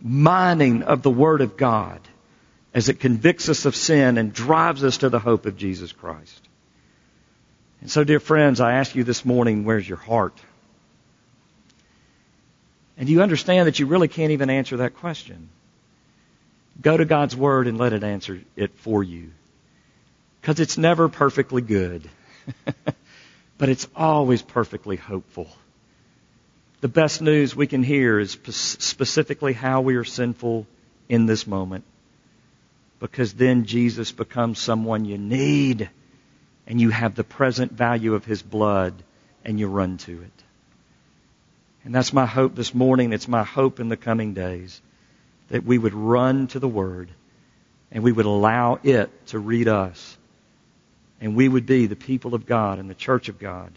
mining 0.00 0.82
of 0.82 1.02
the 1.02 1.10
Word 1.10 1.40
of 1.40 1.56
God 1.56 2.00
as 2.72 2.88
it 2.88 3.00
convicts 3.00 3.48
us 3.48 3.64
of 3.64 3.74
sin 3.74 4.18
and 4.18 4.32
drives 4.32 4.84
us 4.84 4.98
to 4.98 5.08
the 5.08 5.18
hope 5.18 5.46
of 5.46 5.56
Jesus 5.56 5.92
Christ. 5.92 6.48
And 7.80 7.90
so, 7.90 8.04
dear 8.04 8.20
friends, 8.20 8.60
I 8.60 8.74
ask 8.74 8.94
you 8.94 9.04
this 9.04 9.24
morning, 9.24 9.64
where's 9.64 9.88
your 9.88 9.98
heart? 9.98 10.38
And 12.96 13.06
do 13.06 13.12
you 13.12 13.22
understand 13.22 13.66
that 13.66 13.78
you 13.78 13.86
really 13.86 14.08
can't 14.08 14.32
even 14.32 14.50
answer 14.50 14.78
that 14.78 14.96
question. 14.96 15.48
Go 16.80 16.96
to 16.96 17.04
God's 17.04 17.34
Word 17.34 17.66
and 17.66 17.78
let 17.78 17.92
it 17.92 18.04
answer 18.04 18.40
it 18.56 18.74
for 18.76 19.02
you. 19.02 19.30
Because 20.40 20.60
it's 20.60 20.78
never 20.78 21.08
perfectly 21.08 21.62
good, 21.62 22.08
but 23.58 23.68
it's 23.68 23.88
always 23.96 24.42
perfectly 24.42 24.96
hopeful 24.96 25.48
the 26.80 26.88
best 26.88 27.20
news 27.20 27.54
we 27.54 27.66
can 27.66 27.82
hear 27.82 28.18
is 28.18 28.38
specifically 28.48 29.52
how 29.52 29.82
we 29.82 29.96
are 29.96 30.04
sinful 30.04 30.66
in 31.08 31.26
this 31.26 31.46
moment. 31.46 31.84
Because 32.98 33.34
then 33.34 33.64
Jesus 33.64 34.12
becomes 34.12 34.58
someone 34.58 35.04
you 35.04 35.18
need 35.18 35.90
and 36.66 36.80
you 36.80 36.90
have 36.90 37.14
the 37.14 37.24
present 37.24 37.72
value 37.72 38.14
of 38.14 38.24
His 38.24 38.42
blood 38.42 38.94
and 39.44 39.58
you 39.58 39.68
run 39.68 39.98
to 39.98 40.12
it. 40.12 40.44
And 41.84 41.94
that's 41.94 42.12
my 42.12 42.26
hope 42.26 42.54
this 42.54 42.74
morning. 42.74 43.12
It's 43.12 43.28
my 43.28 43.42
hope 43.42 43.80
in 43.80 43.88
the 43.88 43.96
coming 43.96 44.34
days 44.34 44.80
that 45.48 45.64
we 45.64 45.78
would 45.78 45.94
run 45.94 46.46
to 46.48 46.58
the 46.58 46.68
Word 46.68 47.10
and 47.90 48.04
we 48.04 48.12
would 48.12 48.26
allow 48.26 48.78
it 48.82 49.10
to 49.28 49.38
read 49.38 49.68
us. 49.68 50.16
And 51.20 51.36
we 51.36 51.48
would 51.48 51.66
be 51.66 51.86
the 51.86 51.96
people 51.96 52.34
of 52.34 52.46
God 52.46 52.78
and 52.78 52.88
the 52.88 52.94
church 52.94 53.28
of 53.28 53.38
God. 53.38 53.72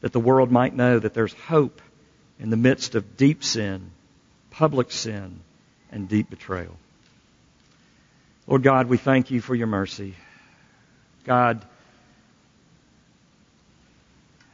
That 0.00 0.12
the 0.12 0.20
world 0.20 0.50
might 0.50 0.74
know 0.74 0.98
that 0.98 1.14
there's 1.14 1.32
hope 1.32 1.80
in 2.40 2.50
the 2.50 2.56
midst 2.56 2.94
of 2.94 3.16
deep 3.16 3.42
sin, 3.42 3.90
public 4.50 4.90
sin, 4.90 5.40
and 5.90 6.08
deep 6.08 6.30
betrayal. 6.30 6.76
Lord 8.46 8.62
God, 8.62 8.88
we 8.88 8.96
thank 8.96 9.30
you 9.30 9.40
for 9.40 9.54
your 9.54 9.66
mercy. 9.66 10.14
God, 11.24 11.64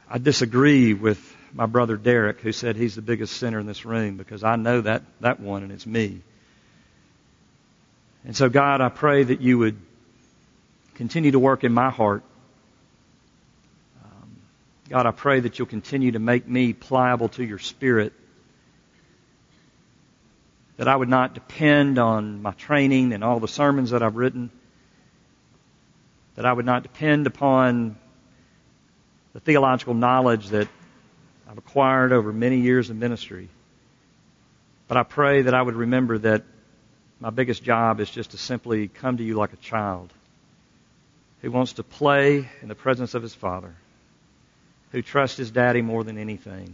I 0.09 0.17
disagree 0.17 0.93
with 0.93 1.35
my 1.53 1.65
brother 1.65 1.95
Derek 1.95 2.41
who 2.41 2.51
said 2.51 2.75
he's 2.75 2.95
the 2.95 3.01
biggest 3.01 3.37
sinner 3.37 3.59
in 3.59 3.65
this 3.65 3.85
room 3.85 4.17
because 4.17 4.43
I 4.43 4.57
know 4.57 4.81
that, 4.81 5.03
that 5.21 5.39
one 5.39 5.63
and 5.63 5.71
it's 5.71 5.85
me. 5.85 6.21
And 8.25 8.35
so, 8.35 8.49
God, 8.49 8.81
I 8.81 8.89
pray 8.89 9.23
that 9.23 9.39
you 9.39 9.57
would 9.59 9.77
continue 10.95 11.31
to 11.31 11.39
work 11.39 11.63
in 11.63 11.73
my 11.73 11.89
heart. 11.89 12.23
God, 14.89 15.05
I 15.05 15.11
pray 15.11 15.39
that 15.39 15.57
you'll 15.57 15.67
continue 15.67 16.11
to 16.11 16.19
make 16.19 16.47
me 16.47 16.73
pliable 16.73 17.29
to 17.29 17.43
your 17.43 17.57
spirit. 17.57 18.13
That 20.77 20.87
I 20.87 20.95
would 20.95 21.09
not 21.09 21.33
depend 21.33 21.97
on 21.97 22.41
my 22.41 22.51
training 22.51 23.13
and 23.13 23.23
all 23.23 23.39
the 23.39 23.47
sermons 23.47 23.91
that 23.91 24.03
I've 24.03 24.15
written. 24.15 24.51
That 26.35 26.45
I 26.45 26.53
would 26.53 26.65
not 26.65 26.83
depend 26.83 27.27
upon 27.27 27.97
the 29.33 29.39
theological 29.39 29.93
knowledge 29.93 30.49
that 30.49 30.67
I've 31.49 31.57
acquired 31.57 32.11
over 32.11 32.31
many 32.31 32.59
years 32.59 32.89
of 32.89 32.97
ministry. 32.97 33.49
But 34.87 34.97
I 34.97 35.03
pray 35.03 35.43
that 35.43 35.53
I 35.53 35.61
would 35.61 35.75
remember 35.75 36.17
that 36.19 36.43
my 37.19 37.29
biggest 37.31 37.63
job 37.63 37.99
is 37.99 38.09
just 38.09 38.31
to 38.31 38.37
simply 38.37 38.87
come 38.87 39.17
to 39.17 39.23
you 39.23 39.35
like 39.35 39.53
a 39.53 39.57
child 39.57 40.11
who 41.41 41.51
wants 41.51 41.73
to 41.73 41.83
play 41.83 42.49
in 42.61 42.67
the 42.67 42.75
presence 42.75 43.13
of 43.13 43.23
his 43.23 43.33
father, 43.33 43.75
who 44.95 45.01
trusts 45.01 45.35
his 45.35 45.51
daddy 45.51 45.81
more 45.81 46.05
than 46.05 46.17
anything, 46.17 46.73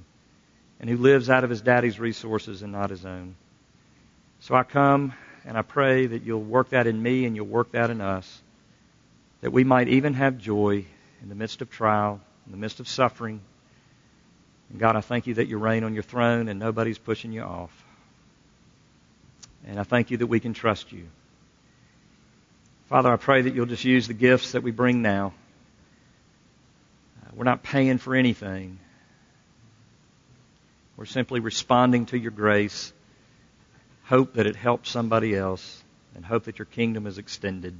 and 0.79 0.87
who 0.87 0.95
lives 0.95 1.27
out 1.27 1.43
of 1.43 1.49
his 1.49 1.61
daddy's 1.61 1.99
resources 1.99 2.61
and 2.61 2.71
not 2.71 2.91
his 2.91 3.03
own. 3.03 3.33
So 4.41 4.53
I 4.53 4.61
come 4.61 5.13
and 5.43 5.57
I 5.57 5.63
pray 5.63 6.05
that 6.05 6.21
you'll 6.21 6.43
work 6.43 6.69
that 6.69 6.85
in 6.85 7.01
me 7.01 7.25
and 7.25 7.35
you'll 7.35 7.47
work 7.47 7.71
that 7.71 7.89
in 7.89 7.99
us, 7.99 8.43
that 9.41 9.49
we 9.49 9.63
might 9.63 9.87
even 9.87 10.13
have 10.13 10.37
joy 10.37 10.85
in 11.23 11.29
the 11.29 11.33
midst 11.33 11.63
of 11.63 11.71
trial, 11.71 12.21
in 12.45 12.51
the 12.51 12.59
midst 12.59 12.79
of 12.79 12.87
suffering. 12.87 13.41
And 14.69 14.79
God, 14.79 14.95
I 14.95 15.01
thank 15.01 15.25
you 15.25 15.33
that 15.35 15.47
you 15.47 15.57
reign 15.57 15.83
on 15.83 15.95
your 15.95 16.03
throne 16.03 16.47
and 16.47 16.59
nobody's 16.59 16.99
pushing 16.99 17.31
you 17.31 17.41
off. 17.41 17.71
And 19.65 19.79
I 19.79 19.83
thank 19.83 20.11
you 20.11 20.17
that 20.17 20.27
we 20.27 20.39
can 20.39 20.53
trust 20.53 20.91
you. 20.91 21.07
Father, 22.87 23.11
I 23.11 23.15
pray 23.15 23.41
that 23.41 23.55
you'll 23.55 23.65
just 23.65 23.83
use 23.83 24.05
the 24.05 24.13
gifts 24.13 24.51
that 24.51 24.61
we 24.61 24.69
bring 24.69 25.01
now. 25.01 25.33
We're 27.33 27.45
not 27.45 27.63
paying 27.63 27.97
for 27.97 28.15
anything. 28.15 28.79
We're 30.97 31.05
simply 31.05 31.39
responding 31.39 32.07
to 32.07 32.17
your 32.17 32.31
grace. 32.31 32.93
Hope 34.03 34.33
that 34.33 34.45
it 34.45 34.55
helps 34.55 34.89
somebody 34.89 35.35
else 35.35 35.83
and 36.15 36.25
hope 36.25 36.43
that 36.43 36.59
your 36.59 36.65
kingdom 36.65 37.07
is 37.07 37.17
extended. 37.17 37.75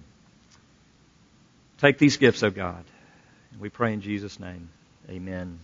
Take 1.80 1.98
these 1.98 2.18
gifts, 2.18 2.44
O 2.44 2.48
oh 2.48 2.52
God. 2.52 2.84
And 3.52 3.60
we 3.60 3.70
pray 3.70 3.94
in 3.94 4.02
Jesus' 4.02 4.40
name. 4.40 4.70
Amen. 5.10 5.60